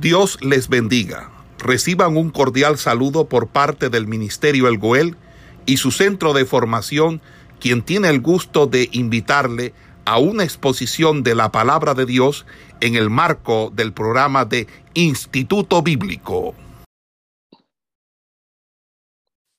[0.00, 1.30] Dios les bendiga.
[1.58, 5.16] Reciban un cordial saludo por parte del Ministerio El Goel
[5.64, 7.22] y su centro de formación,
[7.60, 9.72] quien tiene el gusto de invitarle
[10.04, 12.44] a una exposición de la palabra de Dios
[12.82, 16.54] en el marco del programa de Instituto Bíblico.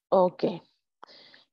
[0.09, 0.43] Ok.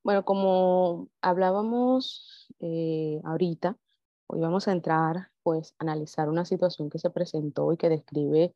[0.03, 3.79] Bueno, como hablábamos eh, ahorita,
[4.27, 8.55] hoy vamos a entrar pues a analizar una situación que se presentó y que describe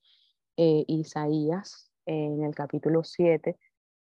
[0.59, 3.56] eh, Isaías en el capítulo 7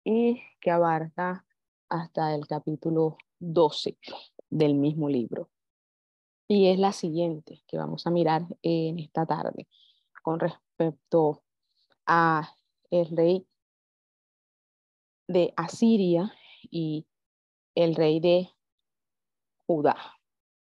[0.04, 1.46] y que abarca
[1.88, 3.98] hasta el capítulo 12
[4.50, 5.50] del mismo libro.
[6.50, 9.70] Y es la siguiente que vamos a mirar en esta tarde
[10.22, 11.44] con respecto
[12.06, 12.54] a
[12.92, 13.48] el rey
[15.30, 16.34] de Asiria
[16.70, 17.08] y
[17.74, 18.50] el rey de
[19.66, 19.96] Judá.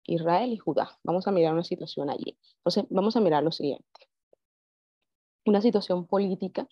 [0.04, 0.98] Israel y Judá.
[1.04, 2.38] Vamos a mirar una situación allí.
[2.56, 4.07] Entonces, vamos a mirar lo siguiente.
[5.48, 6.68] Una situación política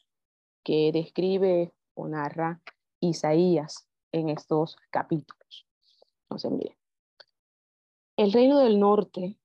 [0.62, 2.60] que describe o narra
[3.00, 5.66] Isaías en estos capítulos.
[6.24, 6.76] Entonces, miren.
[8.18, 9.38] El reino del norte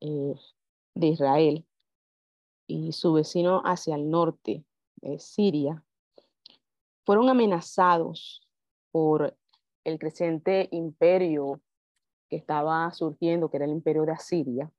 [0.00, 0.34] eh,
[0.96, 1.64] de Israel
[2.66, 4.64] y su vecino hacia el norte,
[5.16, 5.84] Siria,
[7.04, 8.42] fueron amenazados
[8.90, 9.38] por
[9.84, 11.60] el creciente imperio
[12.28, 14.72] que estaba surgiendo, que era el imperio de Asiria,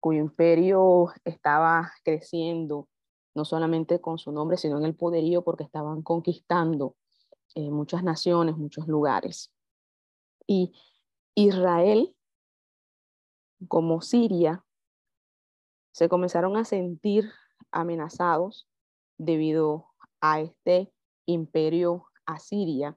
[0.00, 2.88] cuyo imperio estaba creciendo
[3.34, 6.96] no solamente con su nombre, sino en el poderío, porque estaban conquistando
[7.54, 9.52] eh, muchas naciones, muchos lugares.
[10.46, 10.72] Y
[11.34, 12.14] Israel,
[13.68, 14.64] como Siria,
[15.92, 17.30] se comenzaron a sentir
[17.70, 18.68] amenazados
[19.18, 19.86] debido
[20.20, 20.92] a este
[21.26, 22.96] imperio asiria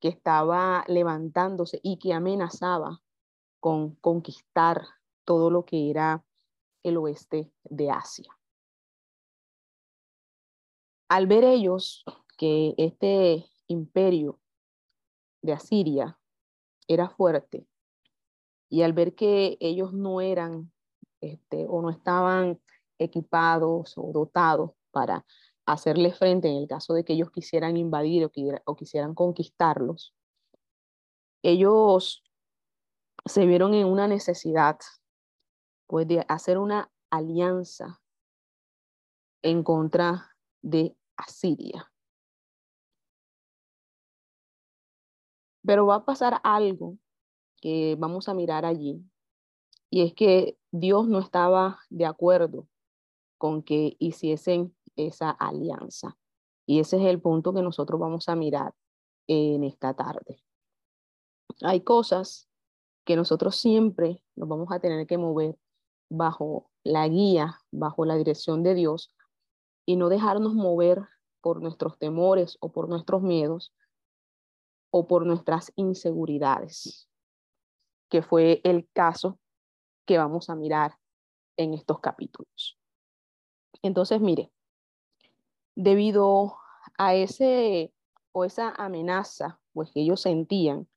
[0.00, 3.00] que estaba levantándose y que amenazaba
[3.60, 4.86] con conquistar
[5.24, 6.24] todo lo que era
[6.82, 8.35] el oeste de Asia.
[11.08, 12.04] Al ver ellos
[12.36, 14.40] que este imperio
[15.42, 16.18] de Asiria
[16.88, 17.66] era fuerte
[18.68, 20.72] y al ver que ellos no eran
[21.20, 22.60] este, o no estaban
[22.98, 25.24] equipados o dotados para
[25.64, 28.30] hacerle frente en el caso de que ellos quisieran invadir o,
[28.64, 30.14] o quisieran conquistarlos,
[31.42, 32.24] ellos
[33.24, 34.78] se vieron en una necesidad
[35.86, 38.00] pues, de hacer una alianza
[39.42, 40.35] en contra
[40.66, 41.92] de Asiria.
[45.64, 46.98] Pero va a pasar algo
[47.60, 49.00] que vamos a mirar allí,
[49.90, 52.66] y es que Dios no estaba de acuerdo
[53.38, 56.18] con que hiciesen esa alianza.
[56.66, 58.74] Y ese es el punto que nosotros vamos a mirar
[59.28, 60.42] en esta tarde.
[61.62, 62.48] Hay cosas
[63.04, 65.56] que nosotros siempre nos vamos a tener que mover
[66.10, 69.15] bajo la guía, bajo la dirección de Dios
[69.86, 71.06] y no dejarnos mover
[71.40, 73.72] por nuestros temores o por nuestros miedos
[74.90, 77.08] o por nuestras inseguridades,
[78.10, 79.38] que fue el caso
[80.04, 80.98] que vamos a mirar
[81.56, 82.78] en estos capítulos.
[83.82, 84.50] Entonces, mire,
[85.76, 86.56] debido
[86.98, 87.92] a ese
[88.32, 90.88] o esa amenaza pues, que ellos sentían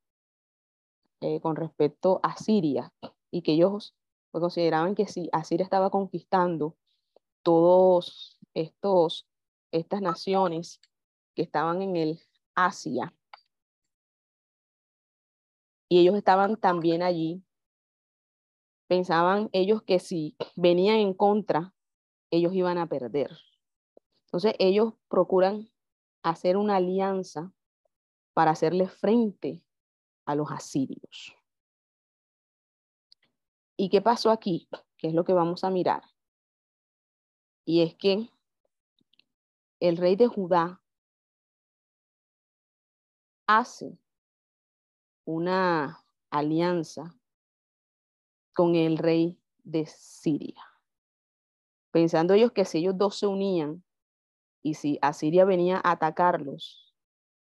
[1.22, 2.92] eh, con respecto a Siria
[3.30, 3.96] y que ellos
[4.32, 6.76] pues, consideraban que si Asiria estaba conquistando
[7.44, 9.28] todos estos,
[9.72, 10.80] estas naciones
[11.36, 12.22] que estaban en el
[12.56, 13.14] Asia
[15.90, 17.44] y ellos estaban también allí,
[18.88, 21.74] pensaban ellos que si venían en contra,
[22.32, 23.38] ellos iban a perder.
[24.26, 25.72] Entonces ellos procuran
[26.22, 27.52] hacer una alianza
[28.34, 29.64] para hacerle frente
[30.26, 31.36] a los asirios.
[33.76, 34.70] ¿Y qué pasó aquí?
[34.98, 36.04] ¿Qué es lo que vamos a mirar?
[37.66, 38.30] Y es que
[39.80, 40.82] el rey de Judá
[43.48, 43.98] hace
[45.26, 47.16] una alianza
[48.54, 50.62] con el rey de Siria,
[51.92, 53.84] pensando ellos que si ellos dos se unían
[54.62, 56.94] y si Asiria venía a atacarlos,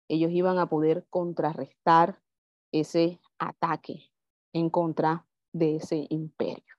[0.07, 2.21] ellos iban a poder contrarrestar
[2.71, 4.11] ese ataque
[4.53, 6.75] en contra de ese imperio.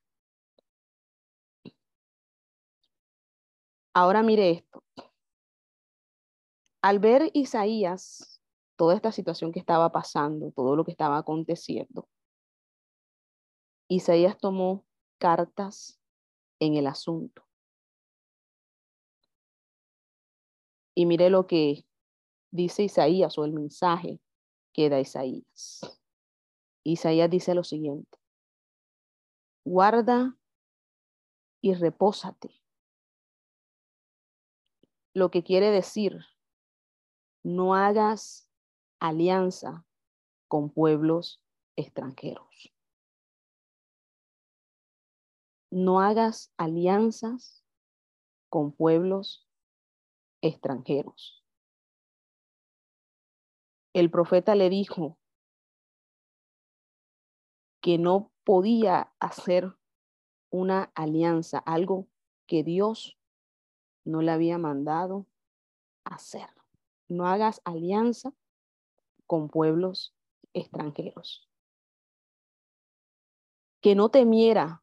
[3.93, 4.85] Ahora mire esto.
[6.83, 8.41] Al ver Isaías
[8.77, 12.09] toda esta situación que estaba pasando, todo lo que estaba aconteciendo,
[13.89, 14.87] Isaías tomó
[15.19, 16.01] cartas
[16.61, 17.45] en el asunto.
[20.95, 21.87] Y mire lo que
[22.51, 24.21] dice Isaías o el mensaje
[24.73, 25.81] que da Isaías.
[26.85, 28.19] Isaías dice lo siguiente,
[29.65, 30.37] guarda
[31.61, 32.63] y repósate
[35.15, 36.25] lo que quiere decir,
[37.49, 38.47] no hagas
[39.01, 39.87] alianza
[40.49, 41.43] con pueblos
[41.77, 42.75] extranjeros.
[45.71, 47.65] No hagas alianzas
[48.51, 49.49] con pueblos
[50.43, 51.43] extranjeros.
[53.95, 55.19] El profeta le dijo
[57.81, 59.75] que no podía hacer
[60.51, 62.09] una alianza, algo
[62.47, 63.19] que Dios
[64.05, 65.27] no le había mandado
[66.05, 66.58] hacer.
[67.09, 68.33] No hagas alianza
[69.27, 70.15] con pueblos
[70.53, 71.49] extranjeros.
[73.81, 74.83] Que no temiera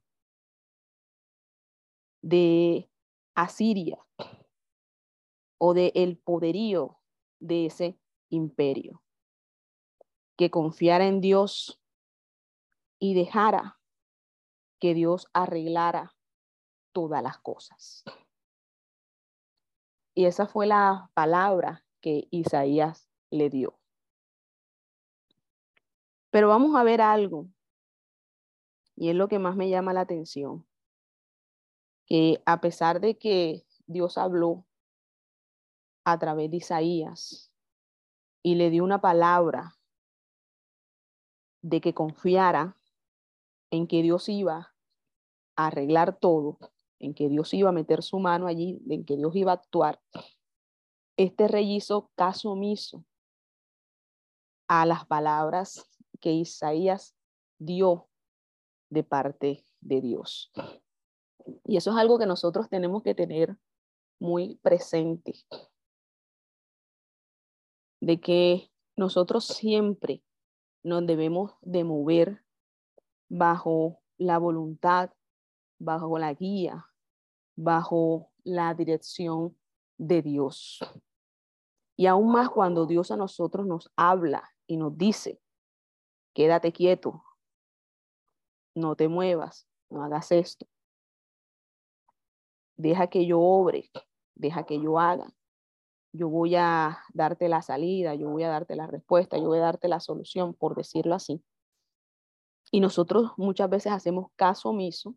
[2.22, 2.90] de
[3.36, 4.04] Asiria
[5.60, 7.00] o de el poderío
[7.40, 8.00] de ese
[8.30, 9.04] imperio.
[10.38, 11.80] Que confiara en Dios
[13.00, 13.80] y dejara
[14.80, 16.16] que Dios arreglara
[16.94, 18.04] todas las cosas.
[20.16, 23.80] Y esa fue la palabra que Isaías le dio.
[26.30, 27.48] Pero vamos a ver algo,
[28.96, 30.68] y es lo que más me llama la atención,
[32.06, 34.68] que a pesar de que Dios habló
[36.04, 37.52] a través de Isaías
[38.44, 39.76] y le dio una palabra
[41.64, 42.78] de que confiara
[43.72, 44.76] en que Dios iba
[45.56, 46.60] a arreglar todo,
[47.00, 50.00] en que Dios iba a meter su mano allí, en que Dios iba a actuar,
[51.18, 53.06] este rey hizo caso omiso
[54.68, 55.90] a las palabras
[56.20, 57.16] que Isaías
[57.58, 58.10] dio
[58.90, 60.52] de parte de Dios.
[61.64, 63.58] Y eso es algo que nosotros tenemos que tener
[64.20, 65.34] muy presente,
[68.02, 70.24] de que nosotros siempre
[70.84, 72.44] nos debemos de mover
[73.30, 75.12] bajo la voluntad,
[75.80, 76.86] bajo la guía,
[77.56, 79.58] bajo la dirección
[79.98, 80.80] de Dios.
[81.96, 85.40] Y aún más cuando Dios a nosotros nos habla y nos dice,
[86.34, 87.24] quédate quieto,
[88.76, 90.68] no te muevas, no hagas esto.
[92.78, 93.90] Deja que yo obre,
[94.36, 95.28] deja que yo haga.
[96.12, 99.64] Yo voy a darte la salida, yo voy a darte la respuesta, yo voy a
[99.64, 101.44] darte la solución, por decirlo así.
[102.72, 105.16] Y nosotros muchas veces hacemos caso omiso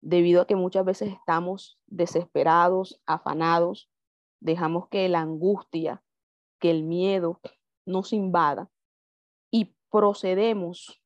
[0.00, 3.90] debido a que muchas veces estamos desesperados, afanados,
[4.44, 6.04] dejamos que la angustia,
[6.60, 7.40] que el miedo
[7.86, 8.70] nos invada
[9.50, 11.02] y procedemos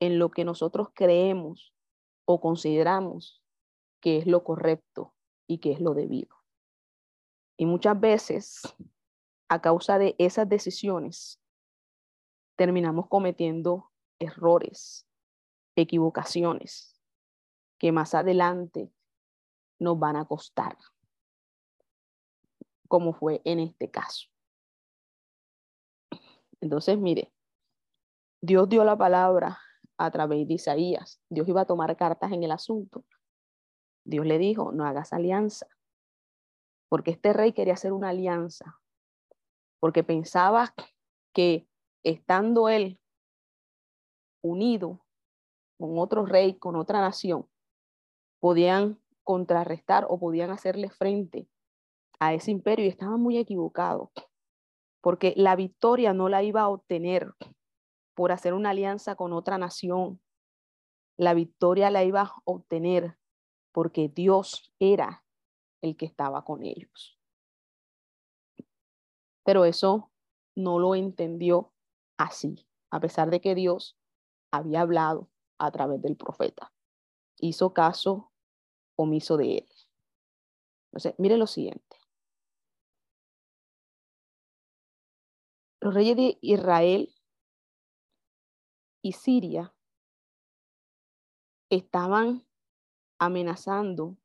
[0.00, 1.74] en lo que nosotros creemos
[2.24, 3.42] o consideramos
[4.00, 5.12] que es lo correcto
[5.48, 6.36] y que es lo debido.
[7.56, 8.62] Y muchas veces,
[9.48, 11.40] a causa de esas decisiones,
[12.56, 13.90] terminamos cometiendo
[14.20, 15.04] errores,
[15.74, 17.00] equivocaciones
[17.78, 18.92] que más adelante
[19.80, 20.76] nos van a costar,
[22.88, 24.28] como fue en este caso.
[26.60, 27.32] Entonces, mire,
[28.40, 29.58] Dios dio la palabra
[29.98, 31.20] a través de Isaías.
[31.28, 33.04] Dios iba a tomar cartas en el asunto.
[34.04, 35.66] Dios le dijo, no hagas alianza,
[36.88, 38.80] porque este rey quería hacer una alianza,
[39.80, 40.74] porque pensaba
[41.34, 41.68] que
[42.02, 42.98] estando él
[44.42, 45.04] unido
[45.78, 47.46] con otro rey, con otra nación,
[48.40, 51.48] podían contrarrestar o podían hacerle frente
[52.18, 54.12] a ese imperio y estaba muy equivocado,
[55.00, 57.34] porque la victoria no la iba a obtener
[58.14, 60.20] por hacer una alianza con otra nación.
[61.16, 63.16] La victoria la iba a obtener
[63.72, 65.24] porque Dios era
[65.82, 67.18] el que estaba con ellos.
[69.44, 70.10] Pero eso
[70.56, 71.72] no lo entendió
[72.16, 73.96] así, a pesar de que Dios
[74.50, 76.72] había hablado a través del profeta.
[77.36, 78.32] Hizo caso
[78.96, 79.68] omiso de él.
[80.86, 81.97] Entonces, mire lo siguiente.
[85.80, 87.14] Los reyes de Israel
[89.00, 89.72] y Siria
[91.70, 92.44] estaban
[93.18, 94.16] amenazando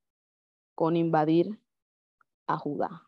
[0.75, 1.61] con invadir
[2.47, 3.07] a Judá.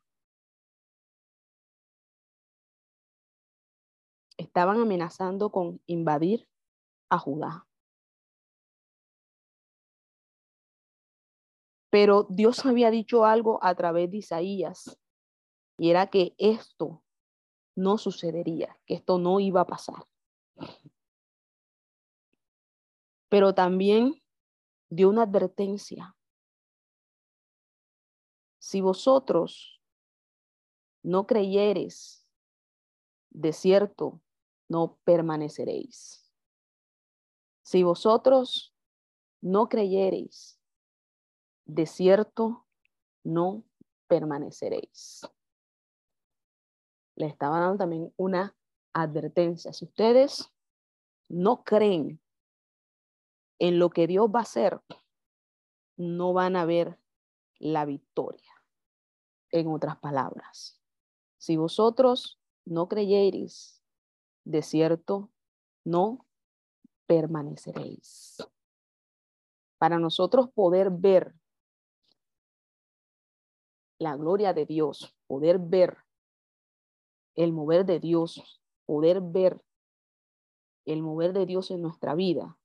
[4.37, 6.47] Estaban amenazando con invadir
[7.09, 7.67] a Judá.
[11.89, 14.99] Pero Dios había dicho algo a través de Isaías
[15.77, 17.04] y era que esto
[17.75, 20.07] no sucedería, que esto no iba a pasar.
[23.29, 24.23] Pero también
[24.89, 26.15] dio una advertencia.
[28.59, 29.81] Si vosotros
[31.03, 32.25] no creyeres,
[33.29, 34.21] de cierto,
[34.67, 36.31] no permaneceréis.
[37.63, 38.73] Si vosotros
[39.41, 40.59] no creyereis,
[41.65, 42.65] de cierto
[43.23, 43.63] no
[44.07, 45.21] permaneceréis.
[47.15, 48.55] Le estaba dando también una
[48.93, 49.73] advertencia.
[49.73, 50.51] Si ustedes
[51.29, 52.21] no creen
[53.59, 54.81] en lo que Dios va a hacer,
[55.97, 56.99] no van a ver
[57.57, 58.51] la victoria.
[59.51, 60.81] En otras palabras,
[61.37, 63.81] si vosotros no creyereis,
[64.43, 65.31] de cierto,
[65.85, 66.27] no
[67.05, 68.37] permaneceréis.
[69.77, 71.35] Para nosotros poder ver
[73.99, 76.04] la gloria de Dios, poder ver
[77.35, 79.61] el mover de Dios, poder ver
[80.85, 82.57] el mover de Dios en nuestra vida,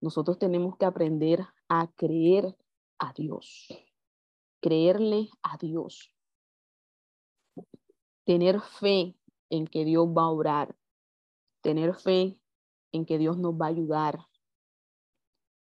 [0.00, 2.56] nosotros tenemos que aprender a creer
[2.98, 3.68] a Dios,
[4.60, 6.14] creerle a Dios,
[8.24, 9.16] tener fe
[9.50, 10.76] en que Dios va a obrar,
[11.62, 12.38] tener fe
[12.92, 14.26] en que Dios nos va a ayudar,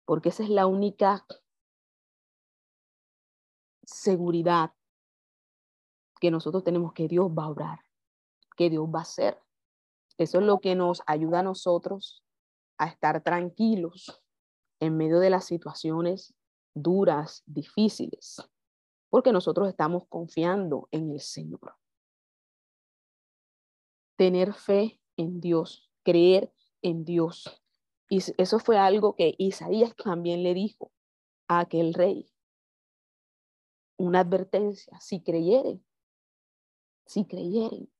[0.04, 1.26] porque esa es la única
[3.84, 4.74] seguridad
[6.20, 7.83] que nosotros tenemos que Dios va a obrar,
[8.56, 9.40] que Dios va a hacer.
[10.18, 12.24] Eso es lo que nos ayuda a nosotros
[12.78, 14.22] a estar tranquilos
[14.80, 16.34] en medio de las situaciones
[16.74, 18.42] duras, difíciles,
[19.08, 21.76] porque nosotros estamos confiando en el Señor.
[24.16, 27.62] Tener fe en Dios, creer en Dios.
[28.08, 30.92] Y eso fue algo que Isaías también le dijo
[31.48, 32.30] a aquel rey.
[33.96, 35.84] Una advertencia, si creyeren,
[37.06, 37.93] si creyeren.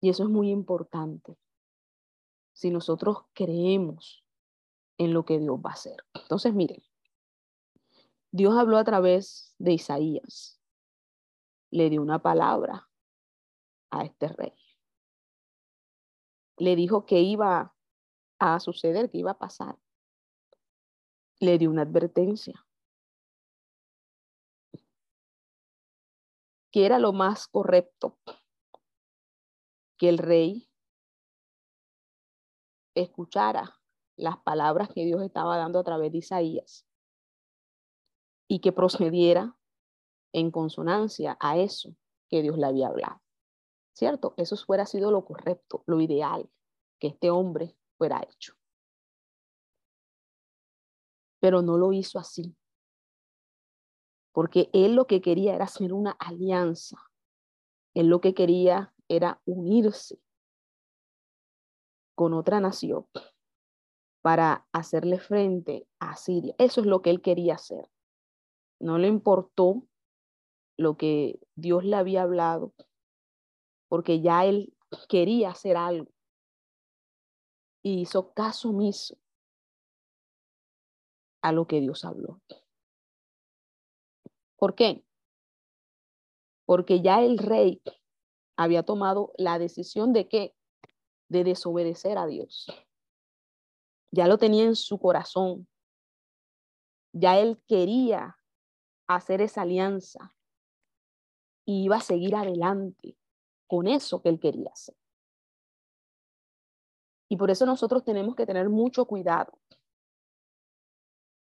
[0.00, 1.36] Y eso es muy importante.
[2.52, 4.24] Si nosotros creemos
[4.98, 6.04] en lo que Dios va a hacer.
[6.14, 6.82] Entonces, miren,
[8.30, 10.60] Dios habló a través de Isaías.
[11.70, 12.88] Le dio una palabra
[13.90, 14.54] a este rey.
[16.56, 17.74] Le dijo que iba
[18.38, 19.78] a suceder, que iba a pasar.
[21.40, 22.66] Le dio una advertencia.
[26.70, 28.18] Que era lo más correcto
[29.98, 30.70] que el rey
[32.94, 33.78] escuchara
[34.16, 36.86] las palabras que Dios estaba dando a través de Isaías
[38.48, 39.56] y que procediera
[40.32, 41.94] en consonancia a eso
[42.28, 43.20] que Dios le había hablado.
[43.92, 44.34] ¿Cierto?
[44.36, 46.48] Eso fuera sido lo correcto, lo ideal,
[47.00, 48.54] que este hombre fuera hecho.
[51.40, 52.56] Pero no lo hizo así,
[54.32, 56.96] porque él lo que quería era hacer una alianza.
[57.94, 60.20] Él lo que quería era unirse
[62.14, 63.06] con otra nación
[64.22, 66.54] para hacerle frente a Siria.
[66.58, 67.88] Eso es lo que él quería hacer.
[68.80, 69.84] No le importó
[70.76, 72.72] lo que Dios le había hablado,
[73.88, 74.74] porque ya él
[75.08, 76.10] quería hacer algo
[77.82, 79.16] y hizo caso omiso
[81.42, 82.40] a lo que Dios habló.
[84.56, 85.04] ¿Por qué?
[86.64, 87.80] Porque ya el rey
[88.58, 90.54] había tomado la decisión de que
[91.28, 92.66] de desobedecer a Dios.
[94.10, 95.68] Ya lo tenía en su corazón.
[97.12, 98.36] Ya él quería
[99.06, 100.34] hacer esa alianza
[101.64, 103.16] y iba a seguir adelante
[103.68, 104.96] con eso que él quería hacer.
[107.28, 109.56] Y por eso nosotros tenemos que tener mucho cuidado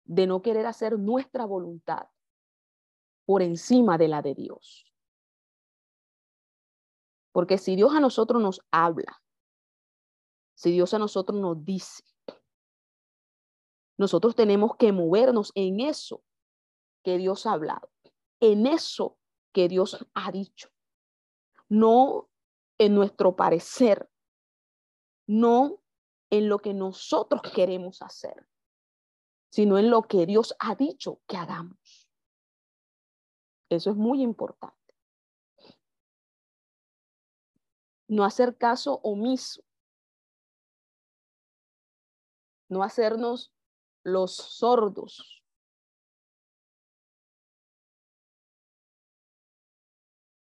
[0.05, 2.07] de no querer hacer nuestra voluntad
[3.25, 4.94] por encima de la de Dios.
[7.35, 9.21] Porque si Dios a nosotros nos habla
[10.53, 12.01] si Dios a nosotros nos dice,
[13.97, 16.23] nosotros tenemos que movernos en eso
[17.03, 17.91] que Dios ha hablado,
[18.39, 19.17] en eso
[19.51, 20.69] que Dios ha dicho,
[21.67, 22.29] no
[22.77, 24.09] en nuestro parecer,
[25.27, 25.81] no
[26.29, 28.47] en lo que nosotros queremos hacer,
[29.49, 32.09] sino en lo que Dios ha dicho que hagamos.
[33.69, 34.84] Eso es muy importante.
[38.07, 39.65] No hacer caso omiso
[42.69, 43.53] no hacernos
[44.03, 45.43] los sordos.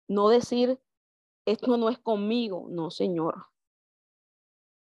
[0.08, 0.80] No decir,
[1.46, 3.46] esto no es conmigo, no, Señor.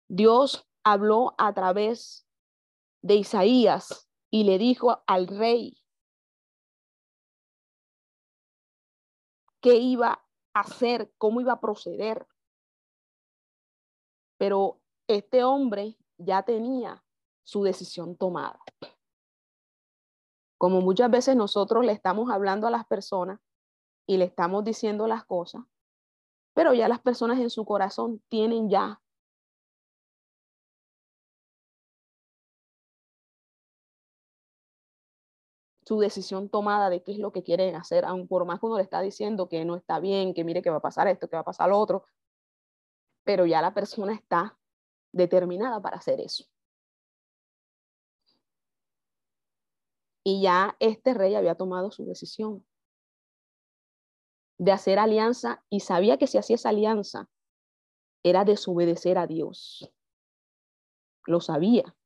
[0.09, 2.29] Dios habló a través
[3.03, 5.83] de Isaías y le dijo al rey
[9.61, 12.27] qué iba a hacer, cómo iba a proceder.
[14.39, 17.03] Pero este hombre ya tenía
[17.45, 18.61] su decisión tomada.
[20.59, 23.41] Como muchas veces nosotros le estamos hablando a las personas
[24.07, 25.63] y le estamos diciendo las cosas,
[26.55, 29.01] pero ya las personas en su corazón tienen ya
[35.87, 38.77] su decisión tomada de qué es lo que quieren hacer, aun por más que uno
[38.77, 41.37] le está diciendo que no está bien, que mire que va a pasar esto, que
[41.37, 42.05] va a pasar lo otro,
[43.27, 44.57] pero ya la persona está
[45.13, 46.45] determinada para hacer eso.
[50.23, 52.65] Y ya este rey había tomado su decisión
[54.59, 57.29] de hacer alianza y sabía que si hacía esa alianza
[58.23, 59.93] era desobedecer a Dios.
[61.27, 61.97] Lo sabía.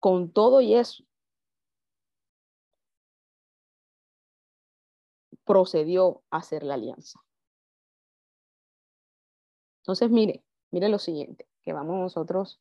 [0.00, 1.04] Con todo y eso,
[5.44, 7.20] procedió a hacer la alianza.
[9.82, 12.60] Entonces, mire, mire lo siguiente, que vamos nosotros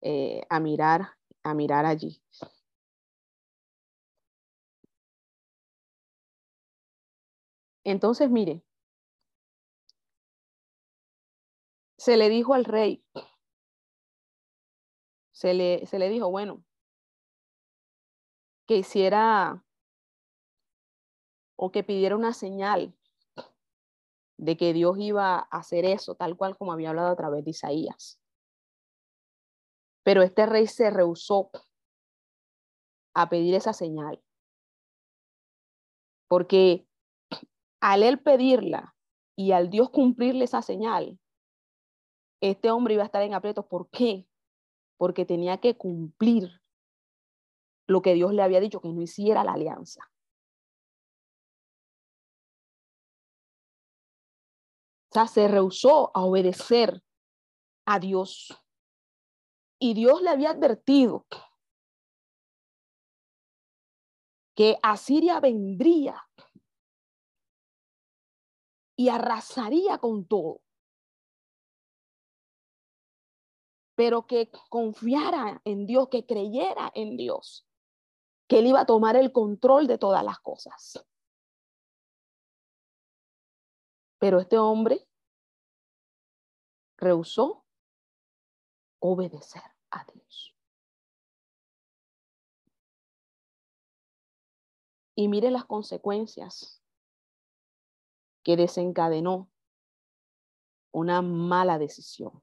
[0.00, 2.20] eh, a mirar, a mirar allí.
[7.84, 8.64] Entonces, mire,
[11.96, 13.04] se le dijo al rey,
[15.30, 16.64] se le, se le dijo, bueno,
[18.66, 19.64] que hiciera
[21.54, 22.95] o que pidiera una señal
[24.38, 27.50] de que Dios iba a hacer eso, tal cual como había hablado a través de
[27.50, 28.20] Isaías.
[30.02, 31.50] Pero este rey se rehusó
[33.14, 34.22] a pedir esa señal,
[36.28, 36.86] porque
[37.80, 38.94] al él pedirla
[39.36, 41.18] y al Dios cumplirle esa señal,
[42.40, 43.66] este hombre iba a estar en aprietos.
[43.66, 44.26] ¿Por qué?
[44.98, 46.60] Porque tenía que cumplir
[47.86, 50.10] lo que Dios le había dicho, que no hiciera la alianza.
[55.16, 57.02] Sea, se rehusó a obedecer
[57.86, 58.48] a Dios.
[59.78, 61.26] Y Dios le había advertido
[64.54, 66.22] que Asiria vendría
[68.96, 70.60] y arrasaría con todo.
[73.94, 77.66] Pero que confiara en Dios, que creyera en Dios,
[78.46, 81.06] que Él iba a tomar el control de todas las cosas.
[84.18, 85.06] Pero este hombre
[86.96, 87.64] rehusó
[88.98, 90.54] obedecer a Dios.
[95.14, 96.82] Y mire las consecuencias
[98.42, 99.50] que desencadenó
[100.92, 102.42] una mala decisión.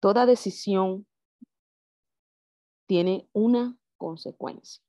[0.00, 1.06] Toda decisión
[2.86, 4.82] tiene una consecuencia.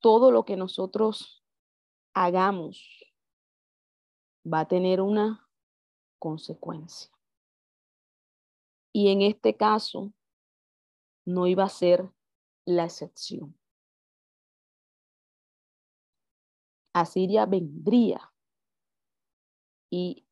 [0.00, 1.41] Todo lo que nosotros
[2.14, 3.04] hagamos
[4.44, 5.48] va a tener una
[6.18, 7.10] consecuencia.
[8.92, 10.12] Y en este caso,
[11.24, 12.10] no iba a ser
[12.66, 13.58] la excepción.
[16.94, 18.32] Asiria vendría
[19.90, 20.26] y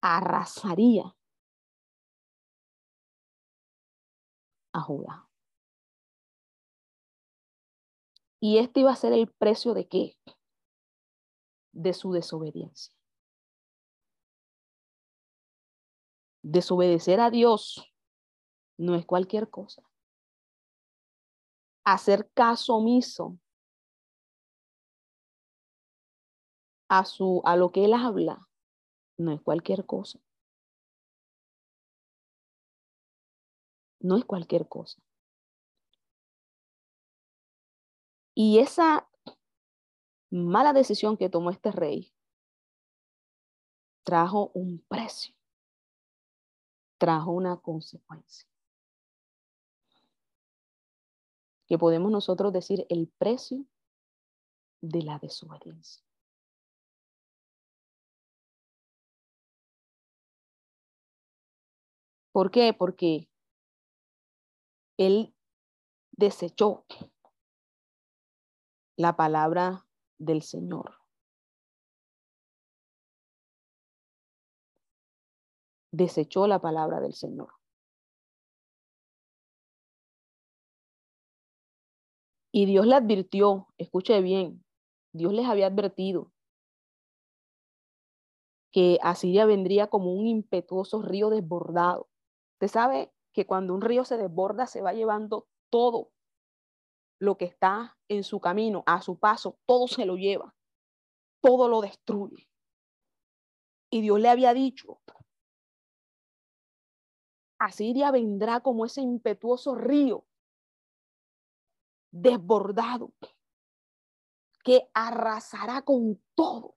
[0.00, 1.16] arrasaría
[4.72, 5.28] a Judá.
[8.40, 10.16] Y este iba a ser el precio de qué?
[11.74, 12.94] De su desobediencia.
[16.42, 17.92] Desobedecer a Dios
[18.78, 19.82] no es cualquier cosa.
[21.84, 23.38] Hacer caso omiso
[26.88, 28.48] a, su, a lo que él habla,
[29.16, 30.20] no es cualquier cosa.
[34.00, 35.02] No es cualquier cosa.
[38.34, 39.08] Y esa
[40.34, 42.12] mala decisión que tomó este rey
[44.02, 45.34] trajo un precio,
[46.98, 48.46] trajo una consecuencia.
[51.66, 53.64] Que podemos nosotros decir el precio
[54.82, 56.04] de la desobediencia.
[62.32, 62.74] ¿Por qué?
[62.74, 63.30] Porque
[64.98, 65.34] él
[66.12, 66.84] desechó
[68.96, 69.86] la palabra
[70.18, 70.98] del Señor.
[75.92, 77.52] Desechó la palabra del Señor.
[82.52, 84.64] Y Dios le advirtió, escuche bien,
[85.12, 86.32] Dios les había advertido
[88.72, 92.08] que Asiria vendría como un impetuoso río desbordado
[92.54, 96.10] Usted sabe que cuando un río se desborda, se va llevando todo
[97.18, 100.54] lo que está en su camino, a su paso, todo se lo lleva,
[101.40, 102.48] todo lo destruye.
[103.90, 105.00] Y Dios le había dicho,
[107.58, 110.26] Asiria vendrá como ese impetuoso río
[112.10, 113.12] desbordado
[114.62, 116.76] que arrasará con todo.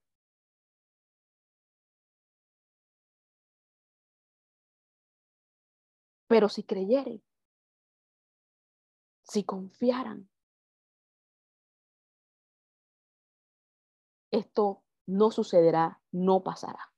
[6.28, 7.22] Pero si creyere,
[9.28, 10.28] si confiaran,
[14.30, 16.92] esto no sucederá, no pasará.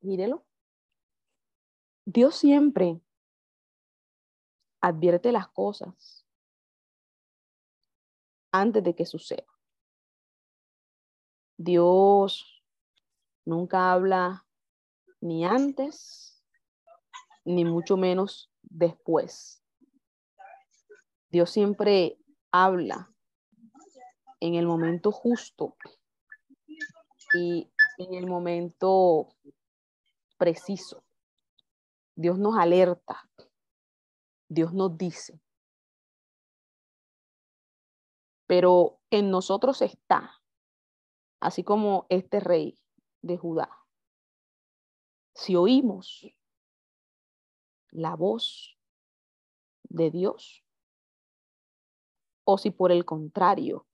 [0.00, 0.46] Mírelo.
[2.04, 3.00] Dios siempre
[4.80, 6.24] advierte las cosas
[8.52, 9.52] antes de que suceda.
[11.58, 12.62] Dios
[13.44, 14.45] nunca habla
[15.26, 16.40] ni antes,
[17.44, 19.60] ni mucho menos después.
[21.30, 22.18] Dios siempre
[22.52, 23.12] habla
[24.40, 25.76] en el momento justo
[27.34, 29.28] y en el momento
[30.38, 31.02] preciso.
[32.14, 33.28] Dios nos alerta.
[34.48, 35.40] Dios nos dice.
[38.46, 40.40] Pero en nosotros está,
[41.40, 42.78] así como este rey
[43.22, 43.85] de Judá.
[45.36, 46.26] Si oímos
[47.90, 48.76] la voz
[49.84, 50.64] de Dios,
[52.44, 53.86] o si por el contrario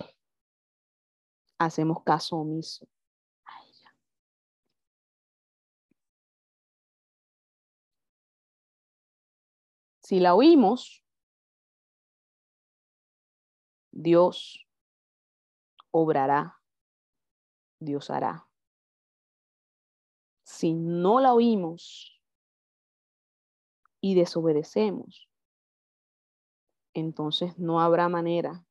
[1.58, 2.86] hacemos caso omiso
[10.02, 11.02] Si la oímos,
[13.92, 14.66] Dios
[15.90, 16.60] obrará,
[17.78, 18.46] Dios hará.
[20.62, 22.22] Si no la oímos
[24.00, 25.28] y desobedecemos,
[26.94, 28.64] entonces no habrá manera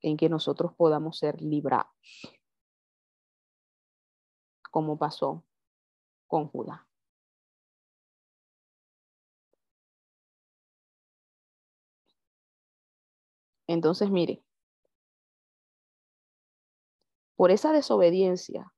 [0.00, 1.92] en que nosotros podamos ser librados,
[4.68, 5.44] como pasó
[6.26, 6.88] con Judá.
[13.68, 14.42] Entonces, mire,
[17.36, 18.72] por esa desobediencia,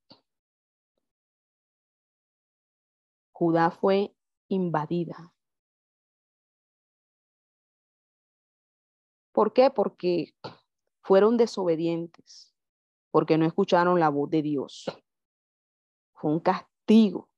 [3.34, 4.16] Judá fue
[4.48, 5.34] invadida.
[9.32, 9.70] ¿Por qué?
[9.70, 10.34] Porque
[11.02, 12.54] fueron desobedientes,
[13.10, 14.86] porque no escucharon la voz de Dios.
[16.14, 17.28] Fue un castigo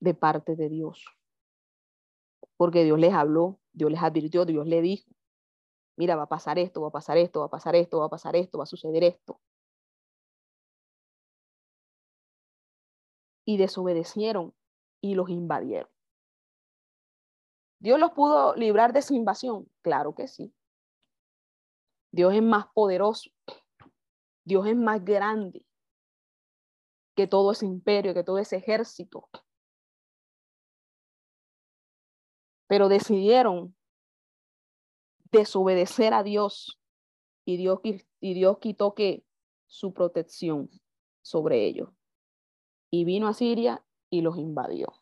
[0.00, 1.04] de parte de Dios
[2.58, 5.08] porque Dios les habló, Dios les advirtió, Dios le dijo,
[5.96, 8.10] mira, va a pasar esto, va a pasar esto, va a pasar esto, va a
[8.10, 9.40] pasar esto, va a suceder esto.
[13.48, 14.54] Y desobedecieron
[15.00, 15.90] y los invadieron.
[17.78, 19.70] ¿Dios los pudo librar de esa invasión?
[19.80, 20.52] Claro que sí.
[22.12, 23.30] Dios es más poderoso.
[24.44, 25.64] Dios es más grande
[27.16, 29.28] que todo ese imperio, que todo ese ejército.
[32.68, 33.74] pero decidieron
[35.32, 36.78] desobedecer a Dios
[37.44, 37.80] y Dios,
[38.20, 39.24] y Dios quitó que
[39.66, 40.70] su protección
[41.22, 41.88] sobre ellos.
[42.90, 44.92] Y vino a Siria y los invadió.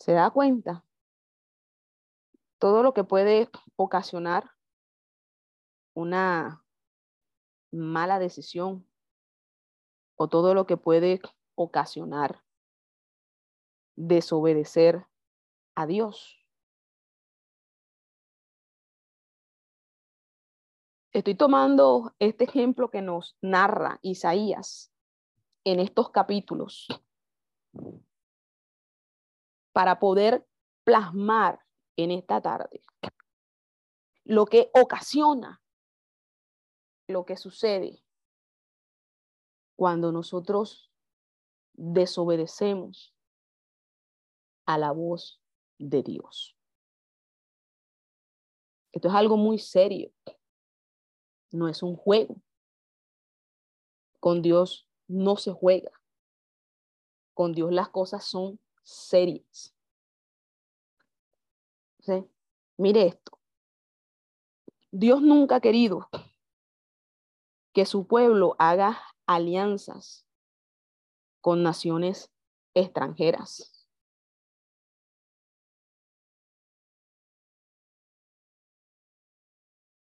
[0.00, 0.84] ¿Se da cuenta?
[2.58, 4.50] Todo lo que puede ocasionar
[5.94, 6.64] una
[7.72, 8.86] mala decisión
[10.16, 11.20] o todo lo que puede
[11.54, 12.42] ocasionar
[13.96, 15.06] desobedecer
[15.74, 16.47] a Dios.
[21.18, 24.92] Estoy tomando este ejemplo que nos narra Isaías
[25.64, 26.86] en estos capítulos
[29.72, 30.46] para poder
[30.84, 31.58] plasmar
[31.96, 32.84] en esta tarde
[34.22, 35.60] lo que ocasiona
[37.08, 38.00] lo que sucede
[39.76, 40.92] cuando nosotros
[41.72, 43.12] desobedecemos
[44.66, 45.42] a la voz
[45.80, 46.56] de Dios.
[48.92, 50.12] Esto es algo muy serio.
[51.50, 52.36] No es un juego.
[54.20, 55.92] Con Dios no se juega.
[57.34, 59.74] Con Dios las cosas son serias.
[62.76, 63.38] Mire esto.
[64.90, 66.08] Dios nunca ha querido
[67.72, 70.26] que su pueblo haga alianzas
[71.40, 72.30] con naciones
[72.74, 73.77] extranjeras.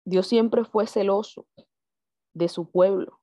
[0.09, 1.47] Dios siempre fue celoso
[2.33, 3.21] de su pueblo.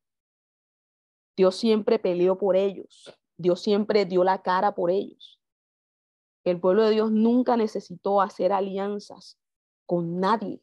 [1.36, 3.12] Dios siempre peleó por ellos.
[3.38, 5.42] Dios siempre dio la cara por ellos.
[6.44, 9.40] El pueblo de Dios nunca necesitó hacer alianzas
[9.88, 10.62] con nadie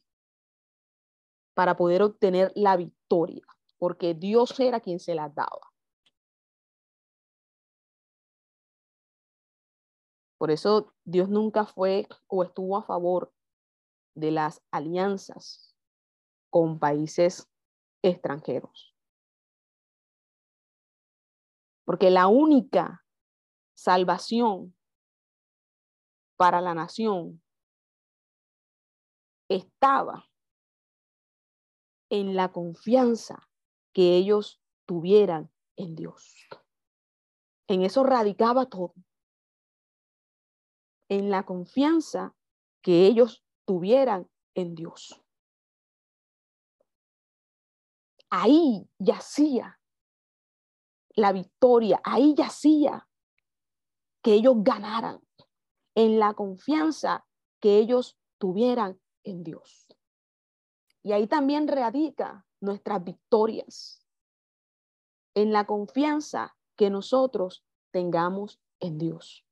[1.55, 3.45] para poder obtener la victoria
[3.79, 5.73] porque Dios era quien se las daba.
[10.39, 13.33] Por eso Dios nunca fue o estuvo a favor
[14.15, 15.72] de las alianzas
[16.53, 17.49] con países
[18.03, 18.95] extranjeros.
[21.87, 23.07] Porque la única
[23.75, 24.77] salvación
[26.37, 27.43] para la nación
[29.49, 30.29] estaba
[32.11, 33.49] en la confianza
[33.95, 36.49] que ellos tuvieran en Dios.
[37.67, 38.93] En eso radicaba todo.
[41.09, 42.35] En la confianza
[42.83, 45.22] que ellos tuvieran en Dios.
[48.35, 49.79] Ahí yacía
[51.11, 53.07] la victoria, ahí yacía
[54.23, 55.21] que ellos ganaran
[55.95, 57.27] en la confianza
[57.61, 59.87] que ellos tuvieran en Dios.
[61.03, 64.03] Y ahí también radica nuestras victorias,
[65.35, 69.45] en la confianza que nosotros tengamos en Dios.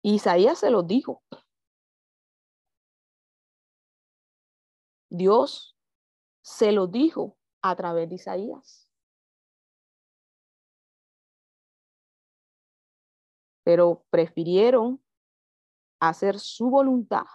[0.00, 1.22] Isaías se lo dijo.
[5.16, 5.76] Dios
[6.42, 8.90] se lo dijo a través de Isaías.
[13.64, 15.02] Pero prefirieron
[16.00, 17.26] hacer su voluntad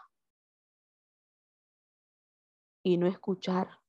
[2.83, 3.79] y no escuchar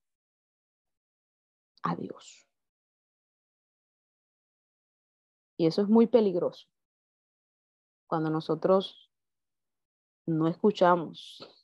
[1.82, 2.48] a Dios.
[5.56, 6.66] Y eso es muy peligroso.
[8.08, 9.12] Cuando nosotros
[10.26, 11.61] no escuchamos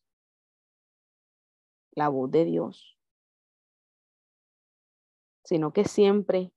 [1.99, 2.97] la voz de Dios,
[5.45, 6.53] sino que siempre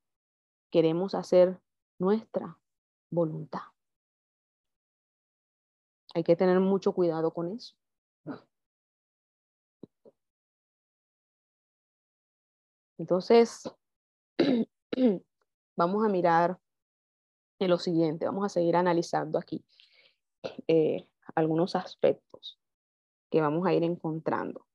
[0.70, 1.60] queremos hacer
[2.00, 2.60] nuestra
[3.10, 3.64] voluntad.
[6.14, 7.76] Hay que tener mucho cuidado con eso.
[13.00, 13.64] Entonces,
[15.76, 16.60] vamos a mirar
[17.58, 19.66] en lo siguiente, vamos a seguir analizando aquí
[20.68, 22.60] eh, algunos aspectos
[23.32, 24.68] que vamos a ir encontrando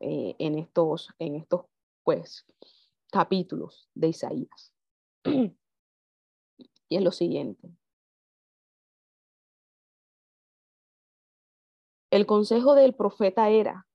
[0.00, 1.66] eh, en estos, en estos
[2.04, 2.46] pues,
[3.10, 4.72] capítulos de Isaías.
[5.24, 7.68] y es lo siguiente.
[12.10, 13.86] El consejo del profeta era,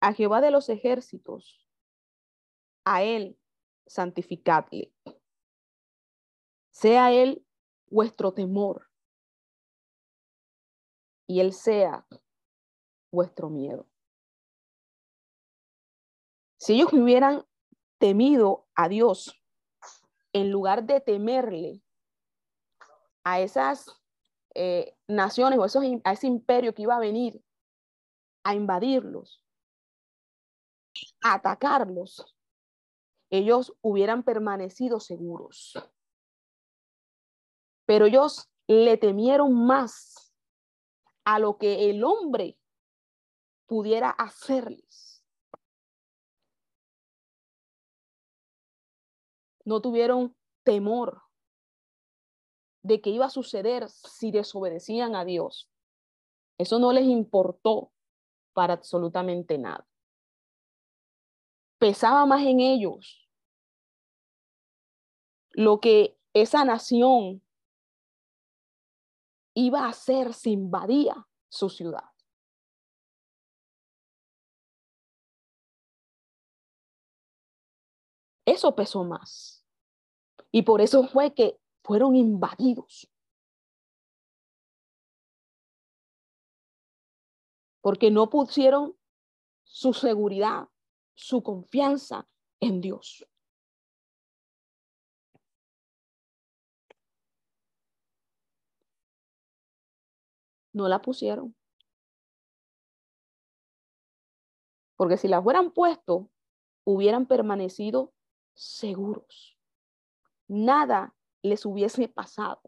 [0.00, 1.66] a Jehová de los ejércitos,
[2.84, 3.38] a él
[3.86, 4.92] santificadle.
[6.70, 7.44] Sea él
[7.86, 8.90] vuestro temor
[11.26, 12.06] y él sea
[13.12, 13.86] vuestro miedo.
[16.58, 17.44] Si ellos hubieran
[17.98, 19.40] temido a Dios
[20.32, 21.82] en lugar de temerle
[23.22, 23.86] a esas
[24.54, 27.44] eh, naciones o esos, a ese imperio que iba a venir
[28.44, 29.44] a invadirlos,
[31.20, 32.36] atacarlos,
[33.30, 35.72] ellos hubieran permanecido seguros.
[37.86, 40.34] Pero ellos le temieron más
[41.24, 42.58] a lo que el hombre
[43.72, 45.24] pudiera hacerles.
[49.64, 51.22] No tuvieron temor
[52.82, 55.70] de qué iba a suceder si desobedecían a Dios.
[56.58, 57.92] Eso no les importó
[58.52, 59.88] para absolutamente nada
[61.82, 63.28] pesaba más en ellos
[65.50, 67.42] lo que esa nación
[69.52, 72.11] iba a hacer si invadía su ciudad.
[78.44, 79.64] Eso pesó más.
[80.50, 83.08] Y por eso fue que fueron invadidos.
[87.80, 88.96] Porque no pusieron
[89.64, 90.68] su seguridad
[91.14, 92.26] su confianza
[92.60, 93.26] en Dios.
[100.72, 101.54] No la pusieron.
[104.96, 106.30] Porque si la hubieran puesto,
[106.84, 108.12] hubieran permanecido
[108.54, 109.58] seguros.
[110.48, 112.60] Nada les hubiese pasado.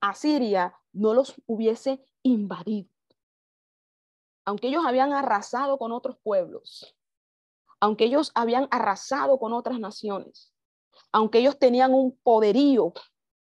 [0.00, 2.90] Asiria no los hubiese invadido.
[4.44, 6.96] Aunque ellos habían arrasado con otros pueblos,
[7.80, 10.52] aunque ellos habían arrasado con otras naciones,
[11.12, 12.92] aunque ellos tenían un poderío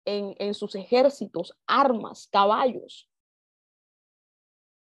[0.05, 3.09] en, sus ejércitos, armas, caballos,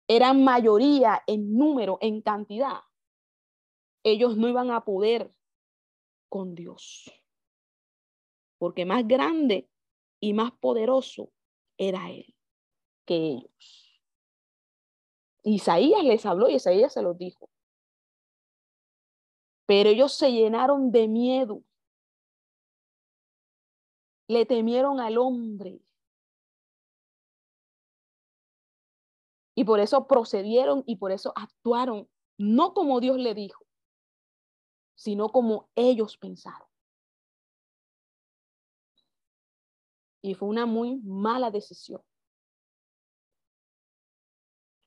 [0.08, 2.80] eran mayoría en número, en cantidad,
[4.04, 5.32] ellos no iban a poder
[6.28, 7.10] con Dios.
[8.58, 9.68] Porque más grande
[10.20, 11.30] y más poderoso
[11.76, 12.36] era Él
[13.06, 14.02] que ellos.
[15.44, 17.48] Isaías les habló y Isaías se los dijo.
[19.66, 21.62] Pero ellos se llenaron de miedo.
[24.28, 25.80] Le temieron al hombre.
[29.54, 33.65] Y por eso procedieron y por eso actuaron, no como Dios le dijo,
[34.96, 36.66] sino como ellos pensaron.
[40.22, 42.02] Y fue una muy mala decisión.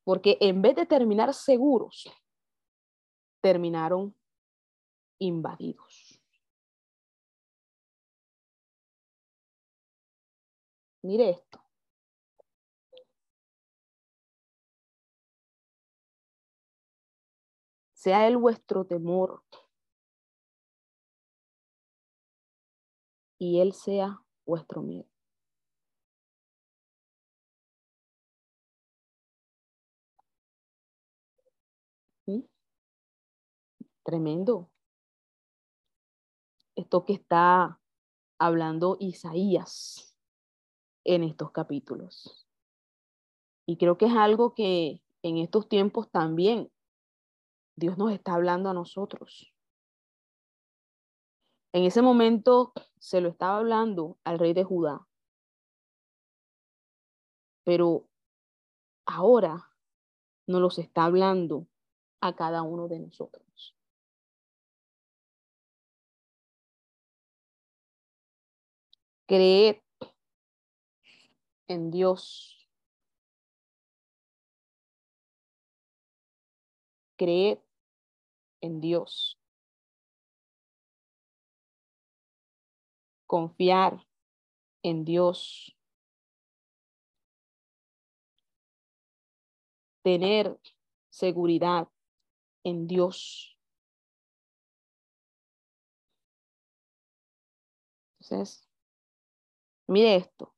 [0.03, 2.09] Porque en vez de terminar seguros,
[3.41, 4.13] terminaron
[5.19, 6.19] invadidos.
[11.03, 11.63] Mire esto.
[17.93, 19.43] Sea él vuestro temor
[23.39, 25.07] y él sea vuestro miedo.
[32.27, 32.41] ¿Mm?
[34.03, 34.69] Tremendo.
[36.75, 37.79] Esto que está
[38.37, 40.17] hablando Isaías
[41.05, 42.47] en estos capítulos.
[43.65, 46.71] Y creo que es algo que en estos tiempos también
[47.75, 49.53] Dios nos está hablando a nosotros.
[51.71, 55.07] En ese momento se lo estaba hablando al rey de Judá.
[57.63, 58.07] Pero
[59.05, 59.69] ahora
[60.47, 61.67] nos los está hablando
[62.21, 63.75] a cada uno de nosotros.
[69.27, 69.77] Creed
[71.67, 72.67] en Dios.
[77.17, 77.59] Creed
[78.61, 79.38] en Dios.
[83.29, 84.07] Confiar
[84.81, 85.77] en Dios.
[90.01, 90.59] Tener
[91.11, 91.87] seguridad
[92.63, 93.55] en Dios.
[98.19, 98.67] Entonces,
[99.85, 100.55] mire esto.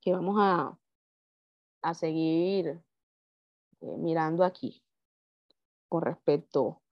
[0.00, 0.76] Que vamos a,
[1.82, 2.82] a seguir
[3.80, 4.82] eh, mirando aquí
[5.88, 6.82] con respecto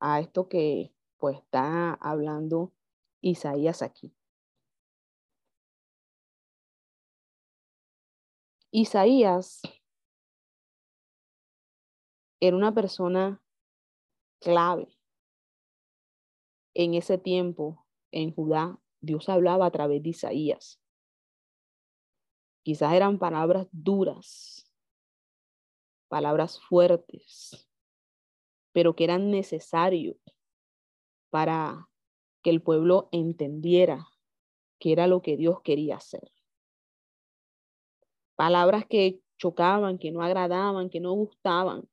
[0.00, 0.91] a esto que
[1.22, 2.72] pues está hablando
[3.20, 4.12] Isaías aquí.
[8.72, 9.62] Isaías
[12.40, 13.40] era una persona
[14.40, 14.98] clave
[16.74, 18.80] en ese tiempo en Judá.
[19.00, 20.82] Dios hablaba a través de Isaías.
[22.64, 24.68] Quizás eran palabras duras,
[26.08, 27.70] palabras fuertes,
[28.72, 30.16] pero que eran necesarios
[31.32, 31.88] para
[32.42, 34.06] que el pueblo entendiera
[34.78, 36.30] que era lo que Dios quería hacer.
[38.36, 41.88] Palabras que chocaban, que no agradaban, que no gustaban,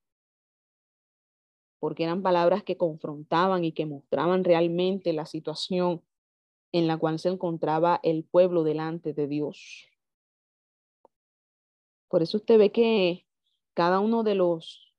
[1.79, 6.03] porque eran palabras que confrontaban y que mostraban realmente la situación
[6.73, 9.87] en la cual se encontraba el pueblo delante de Dios.
[12.09, 13.25] Por eso usted ve que
[13.73, 14.93] cada uno de los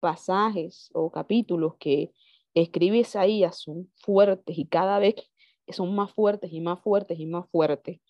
[0.00, 2.12] pasajes o capítulos que
[2.62, 5.14] escribe Isaías son fuertes y cada vez
[5.68, 8.00] son más fuertes y más fuertes y más fuertes.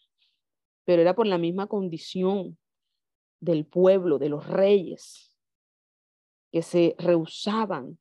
[0.84, 2.56] Pero era por la misma condición
[3.40, 5.32] del pueblo, de los reyes,
[6.52, 7.98] que se rehusaban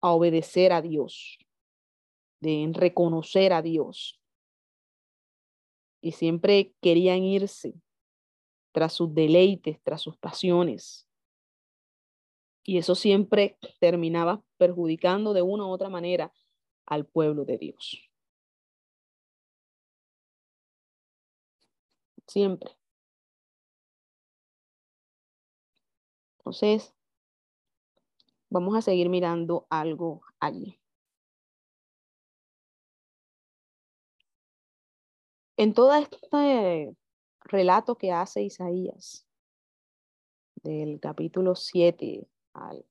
[0.00, 1.38] a obedecer a Dios,
[2.40, 4.20] de reconocer a Dios.
[6.00, 7.74] Y siempre querían irse
[8.72, 11.06] tras sus deleites, tras sus pasiones.
[12.64, 16.32] Y eso siempre terminaba perjudicando de una u otra manera
[16.86, 18.08] al pueblo de Dios.
[22.26, 22.76] Siempre.
[26.38, 26.94] Entonces,
[28.50, 30.78] vamos a seguir mirando algo allí.
[35.56, 36.96] En todo este
[37.40, 39.26] relato que hace Isaías,
[40.56, 42.84] del capítulo 7 al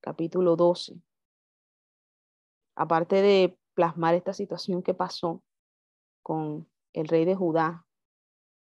[0.00, 1.00] capítulo 12,
[2.76, 5.42] aparte de plasmar esta situación que pasó
[6.22, 7.86] con el rey de Judá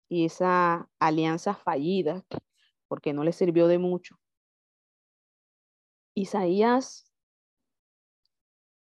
[0.08, 2.24] y esa alianza fallida,
[2.88, 4.18] porque no le sirvió de mucho,
[6.14, 7.12] Isaías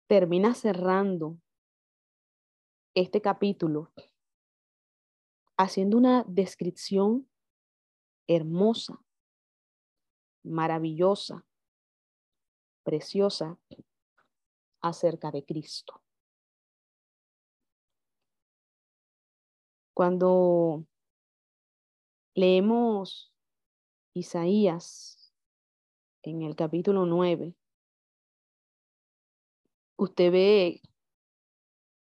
[0.07, 1.37] termina cerrando
[2.93, 3.91] este capítulo
[5.57, 7.29] haciendo una descripción
[8.27, 9.04] hermosa,
[10.45, 11.45] maravillosa,
[12.83, 13.57] preciosa
[14.81, 16.01] acerca de Cristo.
[19.93, 20.85] Cuando
[22.35, 23.33] leemos
[24.13, 25.33] Isaías
[26.21, 27.55] en el capítulo 9,
[29.97, 30.81] usted ve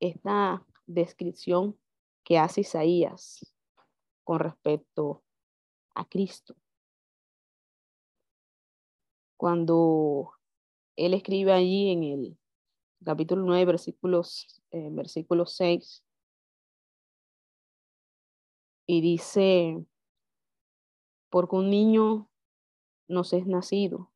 [0.01, 1.79] esta descripción
[2.25, 3.55] que hace Isaías
[4.23, 5.25] con respecto
[5.95, 6.55] a Cristo.
[9.39, 10.33] Cuando
[10.97, 12.39] él escribe allí en el
[13.05, 16.05] capítulo 9, versículos, eh, versículo 6,
[18.87, 19.87] y dice,
[21.31, 22.29] porque un niño
[23.07, 24.11] nos es nacido,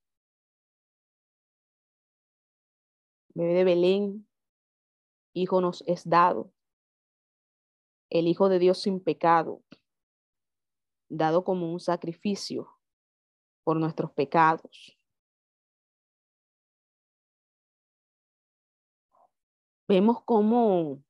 [3.35, 4.29] bebé de Belén,
[5.35, 6.53] hijo nos es dado,
[8.11, 9.63] el Hijo de Dios sin pecado,
[11.09, 12.69] dado como un sacrificio
[13.63, 14.99] por nuestros pecados.
[19.95, 21.05] Vemos cómo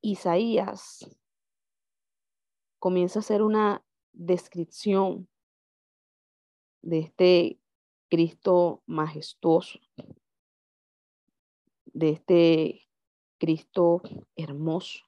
[0.00, 1.06] Isaías
[2.78, 3.84] comienza a hacer una
[4.14, 5.28] descripción
[6.80, 7.60] de este
[8.08, 9.78] Cristo majestuoso,
[11.92, 12.88] de este
[13.38, 14.00] Cristo
[14.34, 15.04] hermoso.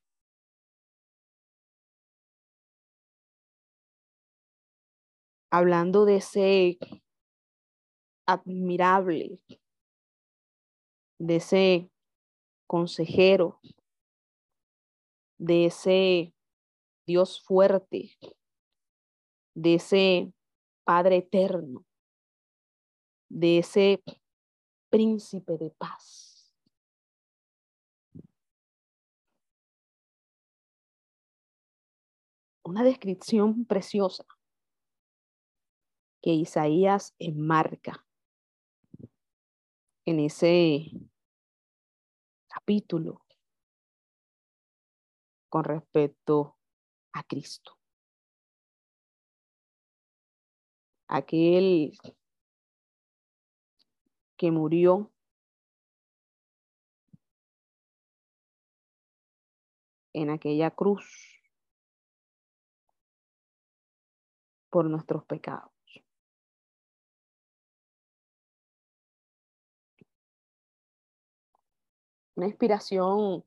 [5.50, 6.78] Hablando de ese
[8.26, 9.42] admirable,
[11.18, 11.90] de ese
[12.68, 13.60] consejero,
[15.38, 16.34] de ese
[17.06, 18.16] Dios fuerte,
[19.54, 20.32] de ese
[20.84, 21.84] Padre eterno,
[23.28, 24.02] de ese
[24.90, 26.54] príncipe de paz.
[32.62, 34.26] Una descripción preciosa
[36.22, 38.06] que Isaías enmarca
[40.04, 40.90] en ese
[42.58, 43.24] capítulo
[45.48, 46.56] con respecto
[47.12, 47.78] a Cristo.
[51.06, 51.96] Aquel
[54.36, 55.12] que murió
[60.12, 61.40] en aquella cruz
[64.68, 65.77] por nuestros pecados.
[72.38, 73.44] Una inspiración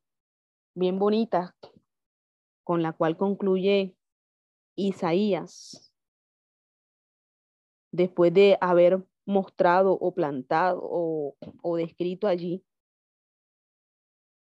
[0.75, 1.55] bien bonita
[2.65, 3.95] con la cual concluye
[4.75, 5.93] Isaías,
[7.93, 12.65] después de haber mostrado o plantado o, o descrito allí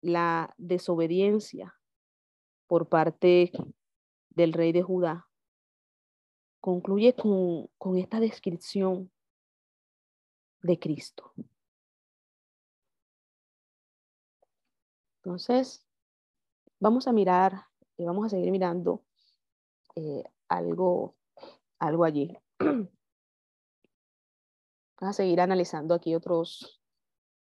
[0.01, 1.75] la desobediencia
[2.67, 3.51] por parte
[4.29, 5.27] del rey de Judá,
[6.59, 9.11] concluye con, con esta descripción
[10.61, 11.33] de Cristo.
[15.27, 15.85] Entonces,
[16.79, 17.65] vamos a mirar
[17.97, 19.03] y vamos a seguir mirando
[19.95, 21.17] eh, algo,
[21.79, 22.33] algo allí.
[22.59, 22.89] Vamos
[25.01, 26.81] a seguir analizando aquí otros,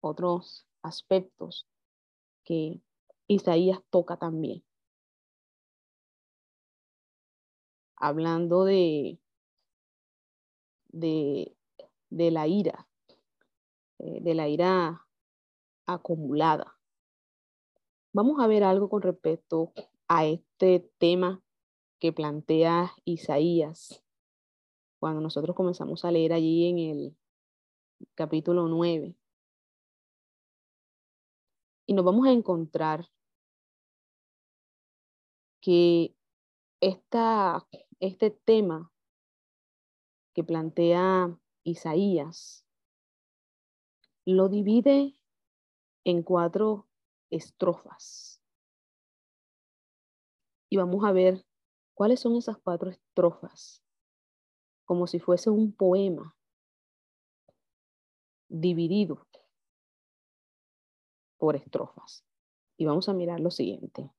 [0.00, 1.68] otros aspectos
[2.42, 2.82] que
[3.28, 4.64] Isaías toca también.
[7.94, 9.20] Hablando de,
[10.88, 11.56] de,
[12.10, 12.88] de la ira,
[14.00, 15.06] eh, de la ira
[15.86, 16.77] acumulada.
[18.18, 19.72] Vamos a ver algo con respecto
[20.08, 21.40] a este tema
[22.00, 24.02] que plantea Isaías
[24.98, 27.16] cuando nosotros comenzamos a leer allí en el
[28.16, 29.14] capítulo 9.
[31.86, 33.08] Y nos vamos a encontrar
[35.60, 36.16] que
[36.80, 37.68] esta,
[38.00, 38.90] este tema
[40.34, 42.66] que plantea Isaías
[44.24, 45.14] lo divide
[46.02, 46.87] en cuatro
[47.30, 48.38] estrofas
[50.70, 51.44] y vamos a ver
[51.94, 53.82] cuáles son esas cuatro estrofas,
[54.84, 56.36] como si fuese un poema
[58.48, 59.26] dividido
[61.38, 62.24] por estrofas.
[62.76, 64.12] Y vamos a mirar lo siguiente.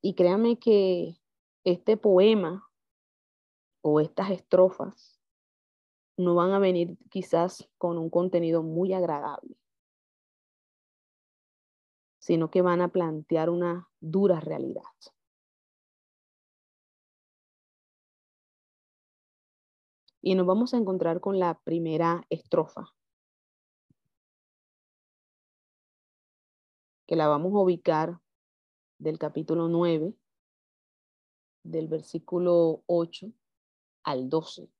[0.00, 1.20] Y créame que
[1.64, 2.68] este poema
[3.82, 5.20] o estas estrofas
[6.16, 9.61] no van a venir quizás con un contenido muy agradable
[12.22, 14.82] sino que van a plantear una dura realidad.
[20.20, 22.94] Y nos vamos a encontrar con la primera estrofa,
[27.08, 28.20] que la vamos a ubicar
[28.98, 30.14] del capítulo 9,
[31.64, 33.32] del versículo 8
[34.04, 34.70] al 12.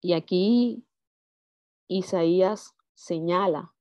[0.00, 0.84] Y aquí
[1.86, 3.72] Isaías señala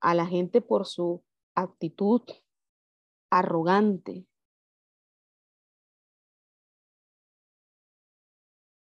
[0.00, 1.22] a la gente por su
[1.54, 2.22] actitud
[3.30, 4.26] arrogante.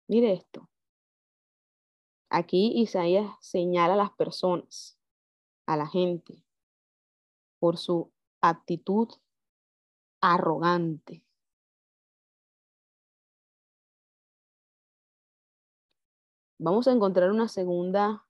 [0.09, 0.69] Mire esto.
[2.31, 4.99] Aquí Isaías señala a las personas,
[5.67, 6.45] a la gente,
[7.59, 9.09] por su actitud
[10.21, 11.25] arrogante.
[16.59, 18.27] Vamos a encontrar una segunda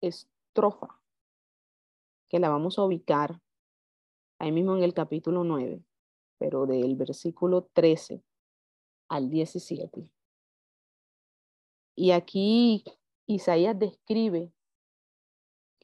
[0.00, 1.03] estrofa
[2.34, 3.40] que la vamos a ubicar
[4.40, 5.84] ahí mismo en el capítulo 9,
[6.36, 8.24] pero del versículo 13
[9.08, 10.12] al 17.
[11.94, 12.82] Y aquí
[13.26, 14.52] Isaías describe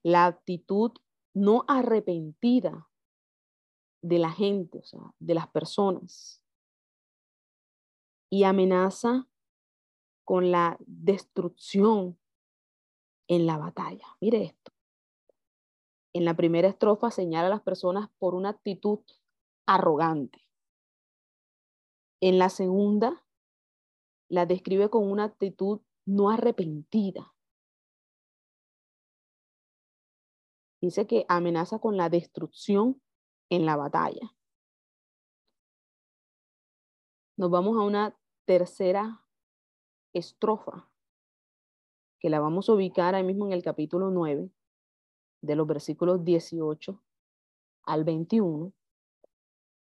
[0.03, 0.91] la actitud
[1.35, 2.91] no arrepentida
[4.03, 6.43] de la gente, o sea, de las personas.
[8.29, 9.29] Y amenaza
[10.25, 12.19] con la destrucción
[13.29, 14.17] en la batalla.
[14.21, 14.70] Mire esto.
[16.13, 19.01] En la primera estrofa señala a las personas por una actitud
[19.67, 20.45] arrogante.
[22.21, 23.25] En la segunda
[24.29, 27.35] la describe con una actitud no arrepentida.
[30.81, 33.01] Dice que amenaza con la destrucción
[33.51, 34.35] en la batalla.
[37.37, 39.25] Nos vamos a una tercera
[40.13, 40.91] estrofa
[42.19, 44.51] que la vamos a ubicar ahí mismo en el capítulo 9,
[45.43, 47.03] de los versículos 18
[47.85, 48.73] al 21,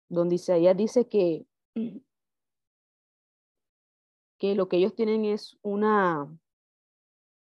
[0.09, 1.47] donde Isaías dice que,
[4.39, 6.29] que lo que ellos tienen es una,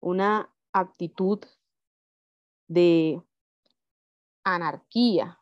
[0.01, 1.41] una actitud
[2.68, 3.22] de
[4.45, 5.41] anarquía,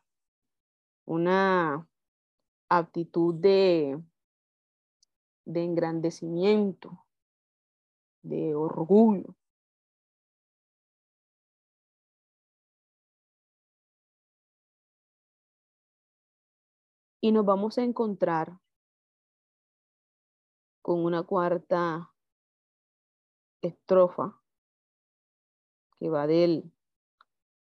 [1.05, 1.87] una
[2.69, 4.01] actitud de,
[5.45, 7.05] de engrandecimiento,
[8.21, 9.35] de orgullo.
[17.21, 18.59] Y nos vamos a encontrar
[20.81, 22.13] con una cuarta
[23.61, 24.41] estrofa
[25.99, 26.71] que va del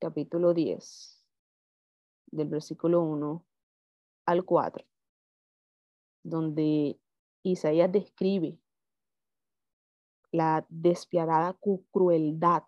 [0.00, 1.24] capítulo 10,
[2.26, 3.46] del versículo 1
[4.26, 4.84] al 4,
[6.24, 7.00] donde
[7.44, 8.58] Isaías describe
[10.32, 11.56] la despiadada
[11.92, 12.64] crueldad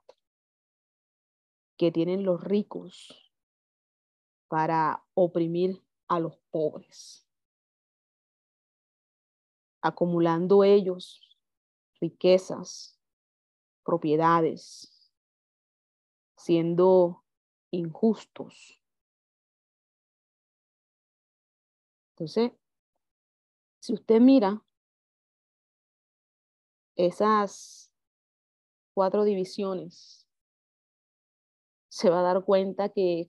[1.77, 3.33] que tienen los ricos
[4.47, 7.27] para oprimir a los pobres,
[9.81, 11.39] acumulando ellos
[12.01, 12.99] riquezas,
[13.85, 15.11] propiedades,
[16.37, 17.25] siendo
[17.71, 18.81] injustos.
[22.13, 22.53] Entonces,
[23.81, 24.63] si usted mira
[26.97, 27.93] esas
[28.93, 30.27] cuatro divisiones,
[31.89, 33.29] se va a dar cuenta que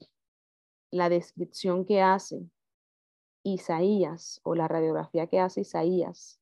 [0.92, 2.50] la descripción que hace
[3.54, 6.40] Isaías o la radiografía que hace Isaías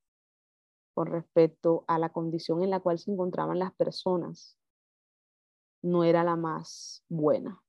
[0.94, 4.58] con respecto a la condición en la cual se encontraban las personas
[5.84, 7.62] no era la más buena.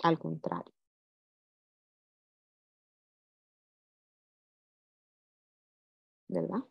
[0.00, 0.72] Al contrario.
[6.28, 6.62] ¿Verdad?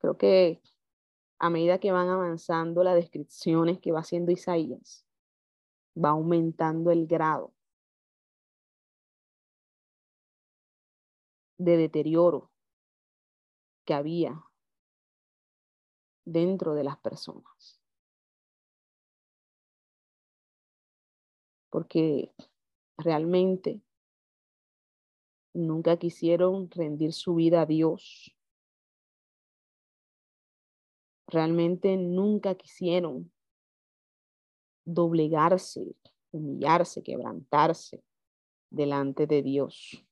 [0.00, 0.60] Creo que
[1.46, 5.06] a medida que van avanzando las descripciones que va haciendo Isaías,
[5.96, 7.54] va aumentando el grado
[11.58, 12.50] de deterioro
[13.84, 14.44] que había
[16.24, 17.80] dentro de las personas.
[21.70, 22.34] Porque
[22.98, 23.80] realmente
[25.54, 28.35] nunca quisieron rendir su vida a Dios
[31.26, 33.32] realmente nunca quisieron
[34.84, 35.96] doblegarse,
[36.30, 38.02] humillarse, quebrantarse
[38.70, 40.04] delante de Dios.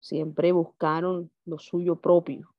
[0.00, 2.54] Siempre buscaron lo suyo propio.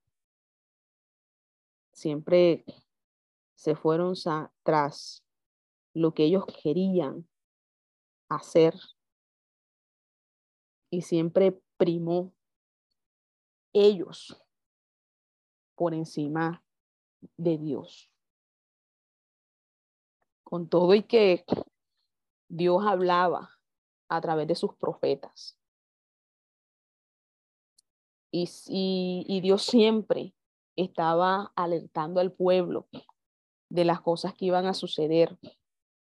[1.91, 2.65] Siempre
[3.55, 4.13] se fueron
[4.63, 5.23] tras
[5.93, 7.27] lo que ellos querían
[8.29, 8.73] hacer
[10.89, 12.33] y siempre primó
[13.73, 14.41] ellos
[15.75, 16.64] por encima
[17.37, 18.11] de Dios.
[20.43, 21.45] Con todo y que
[22.47, 23.49] Dios hablaba
[24.09, 25.57] a través de sus profetas.
[28.31, 30.33] Y, y, Dios siempre
[30.75, 32.87] estaba alertando al pueblo
[33.69, 35.37] de las cosas que iban a suceder,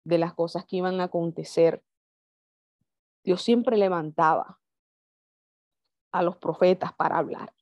[0.04, 1.84] de las cosas que iban a acontecer.
[3.22, 4.60] Dios siempre levantaba
[6.10, 7.54] a los profetas para hablar,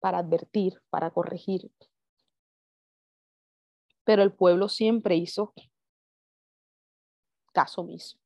[0.00, 1.70] para advertir, para corregir
[4.08, 5.52] pero el pueblo siempre hizo
[7.52, 8.18] caso mismo,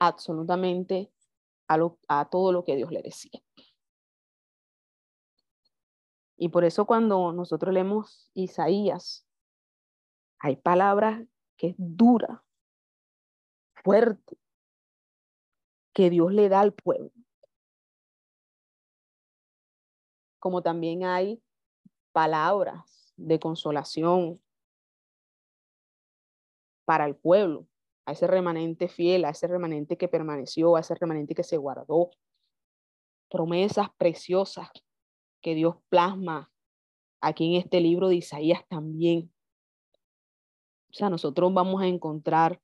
[0.00, 1.12] absolutamente
[1.68, 3.40] a, a todo lo que Dios le decía.
[6.36, 9.24] Y por eso cuando nosotros leemos Isaías,
[10.40, 11.22] Hay palabras
[11.56, 12.44] que es dura,
[13.84, 14.36] fuerte,
[15.92, 17.12] que Dios le da al pueblo.
[20.40, 21.40] Como también hay
[22.10, 24.40] palabras de consolación
[26.84, 27.66] para el pueblo,
[28.06, 32.10] a ese remanente fiel, a ese remanente que permaneció, a ese remanente que se guardó.
[33.30, 34.68] Promesas preciosas
[35.40, 36.50] que Dios plasma
[37.20, 39.32] aquí en este libro de Isaías también.
[40.90, 42.60] O sea, nosotros vamos a encontrar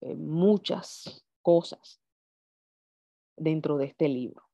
[0.00, 2.00] eh, muchas cosas
[3.36, 4.48] dentro de este libro.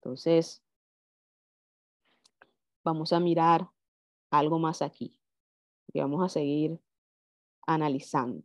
[0.00, 0.62] Entonces,
[2.82, 3.70] vamos a mirar
[4.30, 5.18] algo más aquí
[6.00, 6.80] vamos a seguir
[7.66, 8.42] analizando.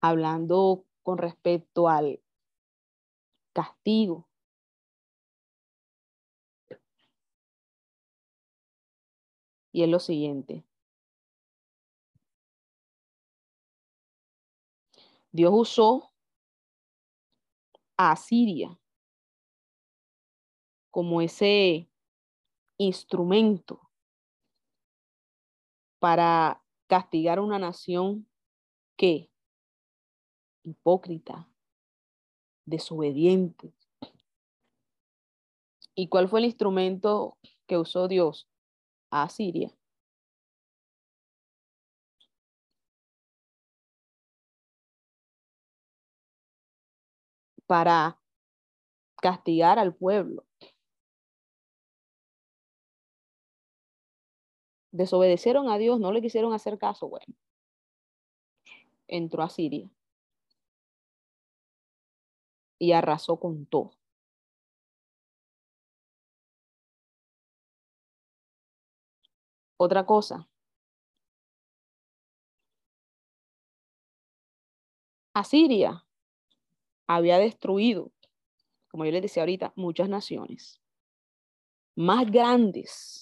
[0.00, 2.20] Hablando con respecto al
[3.52, 4.28] castigo.
[9.72, 10.64] Y es lo siguiente.
[15.30, 16.12] Dios usó
[17.96, 18.78] a Siria
[20.90, 21.88] como ese
[22.76, 23.91] instrumento
[26.02, 28.28] para castigar a una nación
[28.96, 29.30] que
[30.64, 31.48] hipócrita,
[32.66, 33.72] desobediente.
[35.94, 37.38] ¿Y cuál fue el instrumento
[37.68, 38.48] que usó Dios?
[39.12, 39.72] A Siria.
[47.68, 48.18] Para
[49.20, 50.44] castigar al pueblo.
[54.92, 57.08] Desobedecieron a Dios, no le quisieron hacer caso.
[57.08, 57.34] Bueno,
[59.08, 59.88] entró a Siria
[62.78, 63.92] y arrasó con todo.
[69.76, 70.48] Otra cosa.
[75.34, 76.04] Asiria
[77.06, 78.12] había destruido,
[78.90, 80.80] como yo les decía ahorita, muchas naciones
[81.96, 83.21] más grandes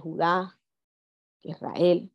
[0.00, 0.58] Judá,
[1.42, 2.10] Israel.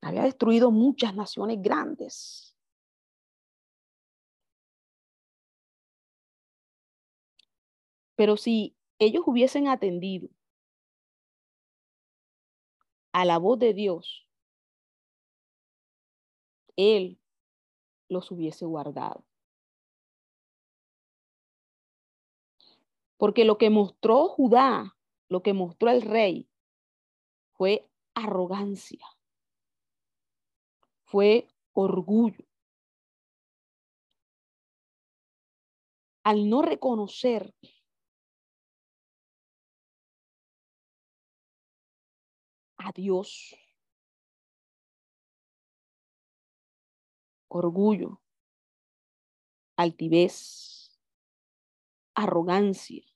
[0.00, 2.56] Había destruido muchas naciones grandes.
[8.16, 10.28] Pero si ellos hubiesen atendido
[13.12, 14.26] a la voz de Dios,
[16.76, 17.20] Él
[18.08, 19.24] los hubiese guardado.
[23.22, 24.96] Porque lo que mostró Judá,
[25.28, 26.50] lo que mostró el rey,
[27.52, 29.06] fue arrogancia,
[31.04, 32.44] fue orgullo.
[36.24, 37.54] Al no reconocer
[42.78, 43.54] a Dios,
[47.46, 48.20] orgullo,
[49.76, 50.98] altivez,
[52.16, 53.11] arrogancia.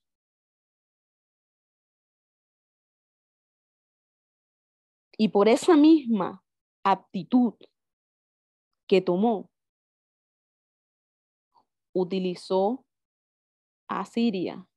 [5.17, 6.43] Y por esa misma
[6.83, 7.55] aptitud
[8.87, 9.49] que tomó,
[11.91, 12.85] utilizó
[13.87, 14.67] a Siria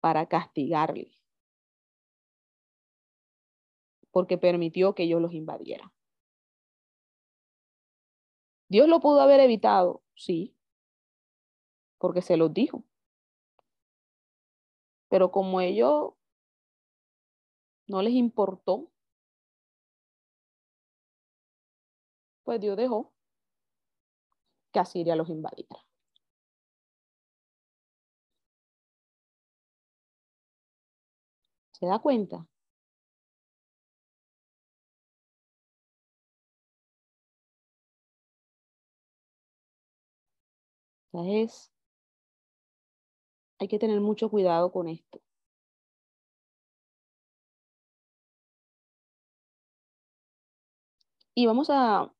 [0.00, 1.10] para castigarle,
[4.10, 5.90] porque permitió que ellos los invadieran.
[8.68, 10.56] Dios lo pudo haber evitado, sí,
[11.98, 12.84] porque se los dijo.
[15.08, 16.14] Pero como ellos
[17.86, 18.90] no les importó,
[22.42, 23.12] pues Dios dejó
[24.72, 25.78] que Asiria los invadiera.
[31.72, 32.48] ¿Se da cuenta?
[41.12, 41.72] Entonces,
[43.58, 45.20] hay que tener mucho cuidado con esto.
[51.34, 52.12] Y vamos a,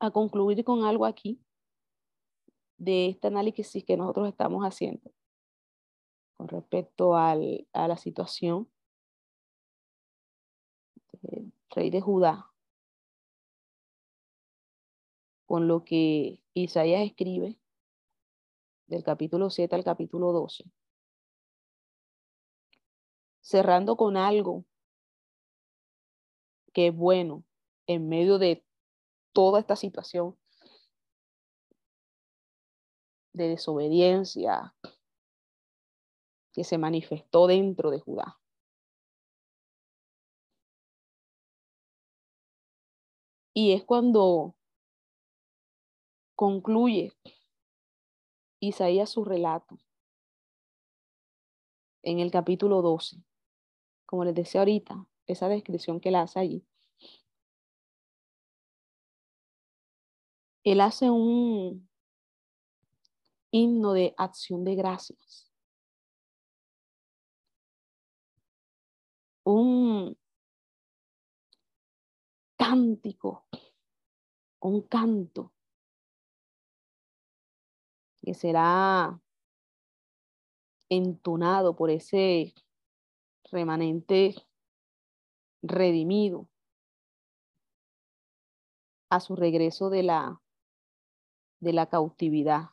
[0.00, 1.40] a concluir con algo aquí
[2.76, 5.12] de este análisis que nosotros estamos haciendo
[6.36, 8.70] con respecto al, a la situación
[11.20, 12.50] del rey de Judá,
[15.44, 17.58] con lo que Isaías escribe
[18.86, 20.64] del capítulo 7 al capítulo 12,
[23.42, 24.64] cerrando con algo
[26.72, 27.44] que es bueno
[27.90, 28.64] en medio de
[29.32, 30.38] toda esta situación
[33.32, 34.76] de desobediencia
[36.52, 38.38] que se manifestó dentro de Judá.
[43.52, 44.54] Y es cuando
[46.36, 47.12] concluye
[48.60, 49.80] Isaías su relato
[52.04, 53.16] en el capítulo 12.
[54.06, 56.69] Como les decía ahorita, esa descripción que él hace allí.
[60.64, 61.88] Él hace un
[63.50, 65.50] himno de acción de gracias.
[69.44, 70.16] Un
[72.56, 73.46] cántico,
[74.60, 75.52] un canto
[78.22, 79.18] que será
[80.90, 82.54] entonado por ese
[83.50, 84.34] remanente
[85.62, 86.48] redimido
[89.08, 90.40] a su regreso de la,
[91.60, 92.70] de la cautividad.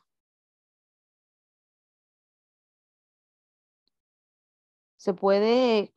[4.96, 5.92] Se puede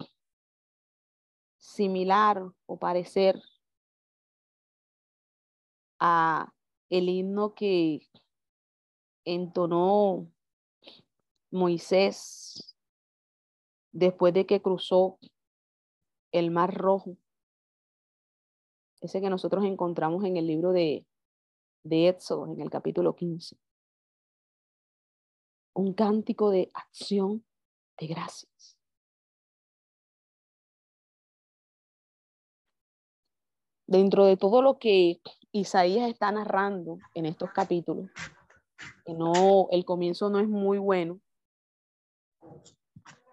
[1.58, 3.42] similar o parecer
[6.00, 6.54] a
[6.90, 8.08] el himno que
[9.26, 10.32] entonó
[11.52, 12.76] Moisés
[13.92, 15.20] después de que cruzó
[16.32, 17.18] el Mar Rojo,
[19.02, 21.06] ese que nosotros encontramos en el libro de,
[21.84, 23.58] de Éxodo, en el capítulo 15.
[25.74, 27.46] Un cántico de acción
[27.98, 28.78] de gracias.
[33.88, 35.22] Dentro de todo lo que
[35.52, 38.10] Isaías está narrando en estos capítulos,
[39.06, 41.20] que no, el comienzo no es muy bueno,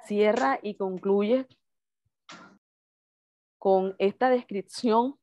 [0.04, 1.46] cierra y concluye
[3.58, 5.18] con esta descripción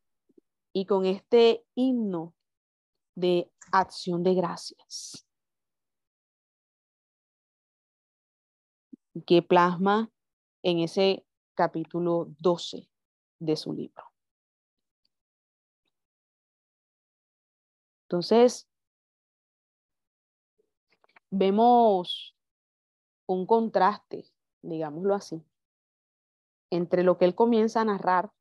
[0.74, 2.34] y con este himno
[3.16, 5.26] de acción de gracias
[9.26, 10.12] que plasma
[10.62, 12.90] en ese capítulo 12
[13.40, 14.04] de su libro.
[18.04, 18.68] Entonces,
[21.32, 22.36] vemos
[23.26, 24.26] un contraste,
[24.62, 25.44] digámoslo así,
[26.70, 28.32] entre lo que él comienza a narrar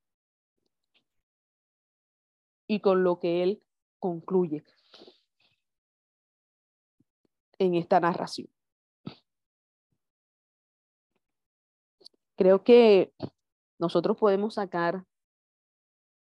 [2.66, 3.62] y con lo que él
[4.04, 4.62] concluye
[7.58, 8.50] en esta narración.
[12.36, 13.14] Creo que
[13.78, 15.06] nosotros podemos sacar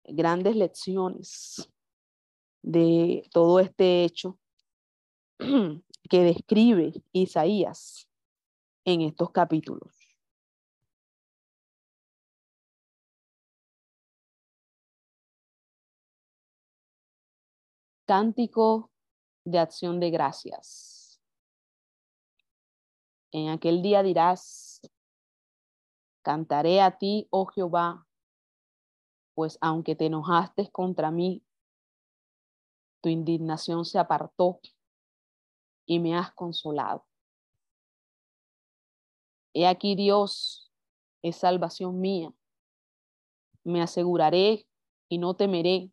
[0.03, 1.71] grandes lecciones
[2.61, 4.37] de todo este hecho
[6.09, 8.09] que describe Isaías
[8.83, 9.98] en estos capítulos.
[18.09, 18.89] Cántico
[19.45, 21.21] de acción de gracias.
[23.31, 24.81] En aquel día dirás,
[26.23, 28.07] cantaré a ti, oh Jehová,
[29.35, 31.43] pues aunque te enojaste contra mí,
[33.03, 34.59] tu indignación se apartó
[35.85, 37.05] y me has consolado.
[39.53, 40.73] He aquí Dios
[41.21, 42.33] es salvación mía.
[43.63, 44.65] Me aseguraré
[45.09, 45.91] y no temeré,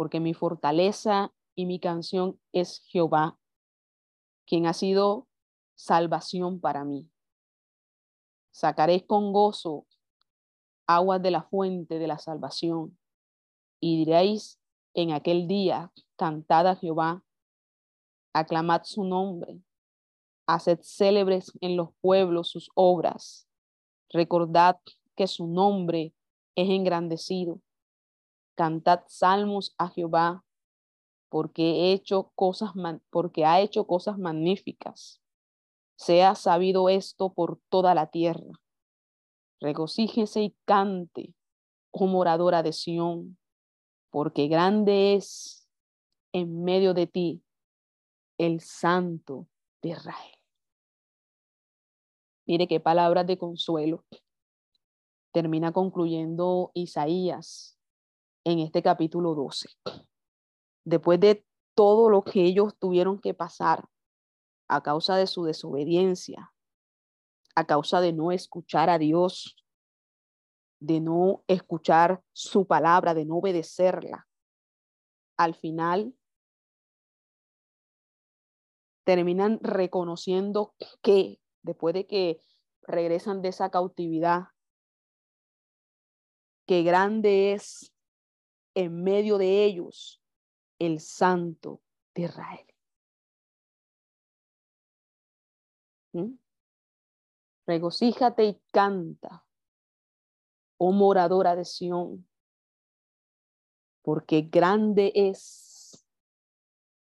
[0.00, 3.38] porque mi fortaleza y mi canción es Jehová,
[4.46, 5.28] quien ha sido
[5.74, 7.10] salvación para mí.
[8.50, 9.86] Sacaré con gozo
[10.86, 12.98] aguas de la fuente de la salvación,
[13.78, 14.58] y diréis
[14.94, 17.22] en aquel día, cantad a Jehová,
[18.32, 19.60] aclamad su nombre,
[20.46, 23.46] haced célebres en los pueblos sus obras,
[24.08, 24.80] recordad
[25.14, 26.14] que su nombre
[26.54, 27.60] es engrandecido,
[28.60, 30.44] cantad salmos a Jehová,
[31.30, 35.22] porque, he hecho cosas ha hecho cosas magníficas.
[35.96, 38.60] Sea sabido esto por toda la tierra.
[39.62, 41.32] Regocíjese y cante,
[41.90, 43.38] oh moradora de Sión,
[44.10, 45.66] porque grande es
[46.34, 47.42] en medio de ti
[48.36, 49.46] el Santo
[49.80, 50.36] de Israel.
[52.44, 54.04] Mire qué palabras de consuelo.
[55.32, 57.79] Termina concluyendo Isaías
[58.44, 59.68] en este capítulo 12.
[60.84, 63.88] Después de todo lo que ellos tuvieron que pasar
[64.68, 66.52] a causa de su desobediencia,
[67.54, 69.56] a causa de no escuchar a Dios,
[70.80, 74.28] de no escuchar su palabra, de no obedecerla,
[75.36, 76.14] al final
[79.04, 82.40] terminan reconociendo que después de que
[82.82, 84.48] regresan de esa cautividad,
[86.66, 87.92] que grande es
[88.74, 90.22] en medio de ellos
[90.78, 91.82] el santo
[92.14, 92.66] de Israel.
[96.12, 96.34] ¿Mm?
[97.66, 99.44] Regocíjate y canta,
[100.78, 102.26] oh moradora de Sión,
[104.02, 106.04] porque grande es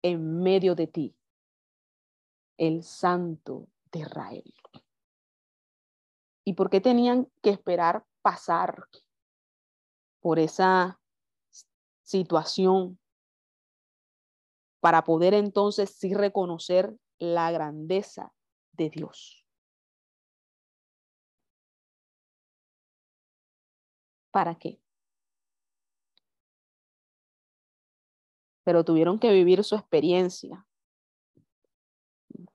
[0.03, 1.17] en medio de ti
[2.59, 4.55] el Santo de Israel.
[6.45, 8.87] ¿Y por qué tenían que esperar pasar
[10.21, 11.01] por esa
[12.05, 12.99] situación
[14.81, 18.33] para poder entonces sí reconocer la grandeza
[18.73, 19.45] de Dios?
[24.31, 24.79] ¿Para qué?
[28.65, 30.67] Pero tuvieron que vivir su experiencia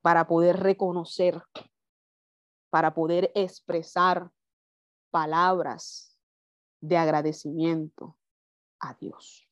[0.01, 1.41] para poder reconocer,
[2.69, 4.29] para poder expresar
[5.09, 6.15] palabras
[6.81, 8.18] de agradecimiento
[8.79, 9.47] a Dios.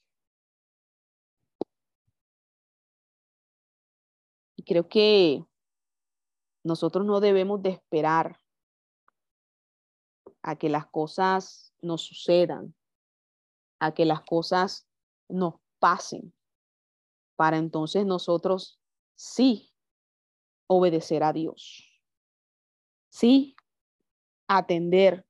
[4.55, 5.45] Y creo que
[6.63, 8.41] nosotros no debemos de esperar
[10.41, 12.75] a que las cosas nos sucedan,
[13.80, 14.88] a que las cosas
[15.30, 16.34] nos pasen,
[17.36, 18.80] para entonces nosotros
[19.15, 19.73] sí
[20.67, 22.01] obedecer a Dios,
[23.09, 23.55] sí
[24.47, 25.25] atender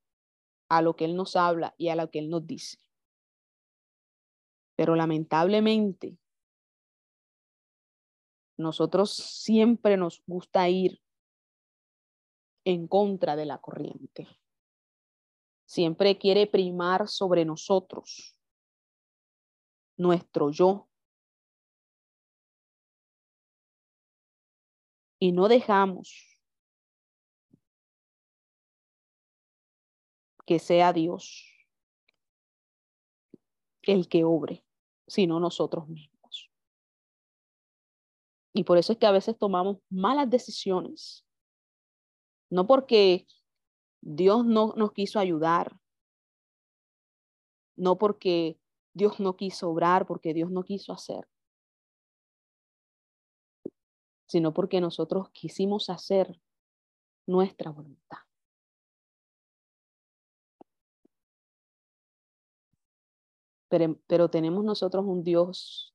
[0.69, 2.86] a lo que Él nos habla y a lo que Él nos dice.
[4.77, 6.17] Pero lamentablemente,
[8.55, 11.01] nosotros siempre nos gusta ir
[12.63, 14.27] en contra de la corriente
[15.67, 18.35] siempre quiere primar sobre nosotros
[19.97, 20.89] nuestro yo.
[25.19, 26.39] Y no dejamos
[30.45, 31.43] que sea Dios
[33.81, 34.63] el que obre,
[35.07, 36.51] sino nosotros mismos.
[38.53, 41.25] Y por eso es que a veces tomamos malas decisiones,
[42.49, 43.27] no porque
[44.01, 45.77] Dios no nos quiso ayudar,
[47.75, 48.59] no porque
[48.93, 51.27] Dios no quiso obrar, porque Dios no quiso hacer,
[54.27, 56.41] sino porque nosotros quisimos hacer
[57.27, 58.26] nuestra voluntad.
[63.69, 65.93] Pero, tenemos nosotros un Dios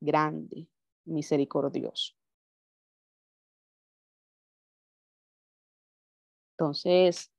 [0.00, 0.68] grande,
[1.04, 2.14] misericordioso.
[6.52, 7.32] Entonces,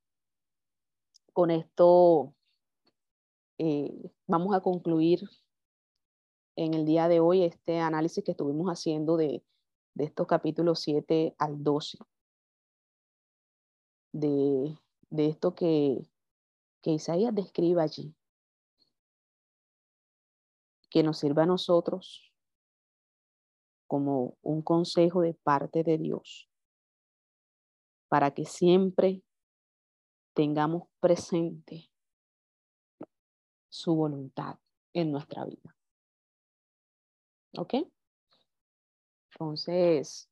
[1.34, 2.34] con esto
[3.58, 5.30] eh, vamos a concluir
[6.56, 9.44] en el día de hoy este análisis que estuvimos haciendo de,
[9.96, 11.98] estos capítulos 7 al 12,
[14.14, 14.78] de,
[15.12, 16.10] esto que,
[16.82, 18.14] que Isaías describe allí,
[20.90, 22.34] que nos sirva a nosotros
[23.88, 26.50] como un consejo de parte de Dios
[28.08, 29.24] para que siempre
[30.34, 31.92] tengamos presente
[33.70, 34.58] su voluntad
[34.94, 35.76] en nuestra vida.
[37.58, 37.76] ¿Ok?
[39.32, 40.30] Entonces,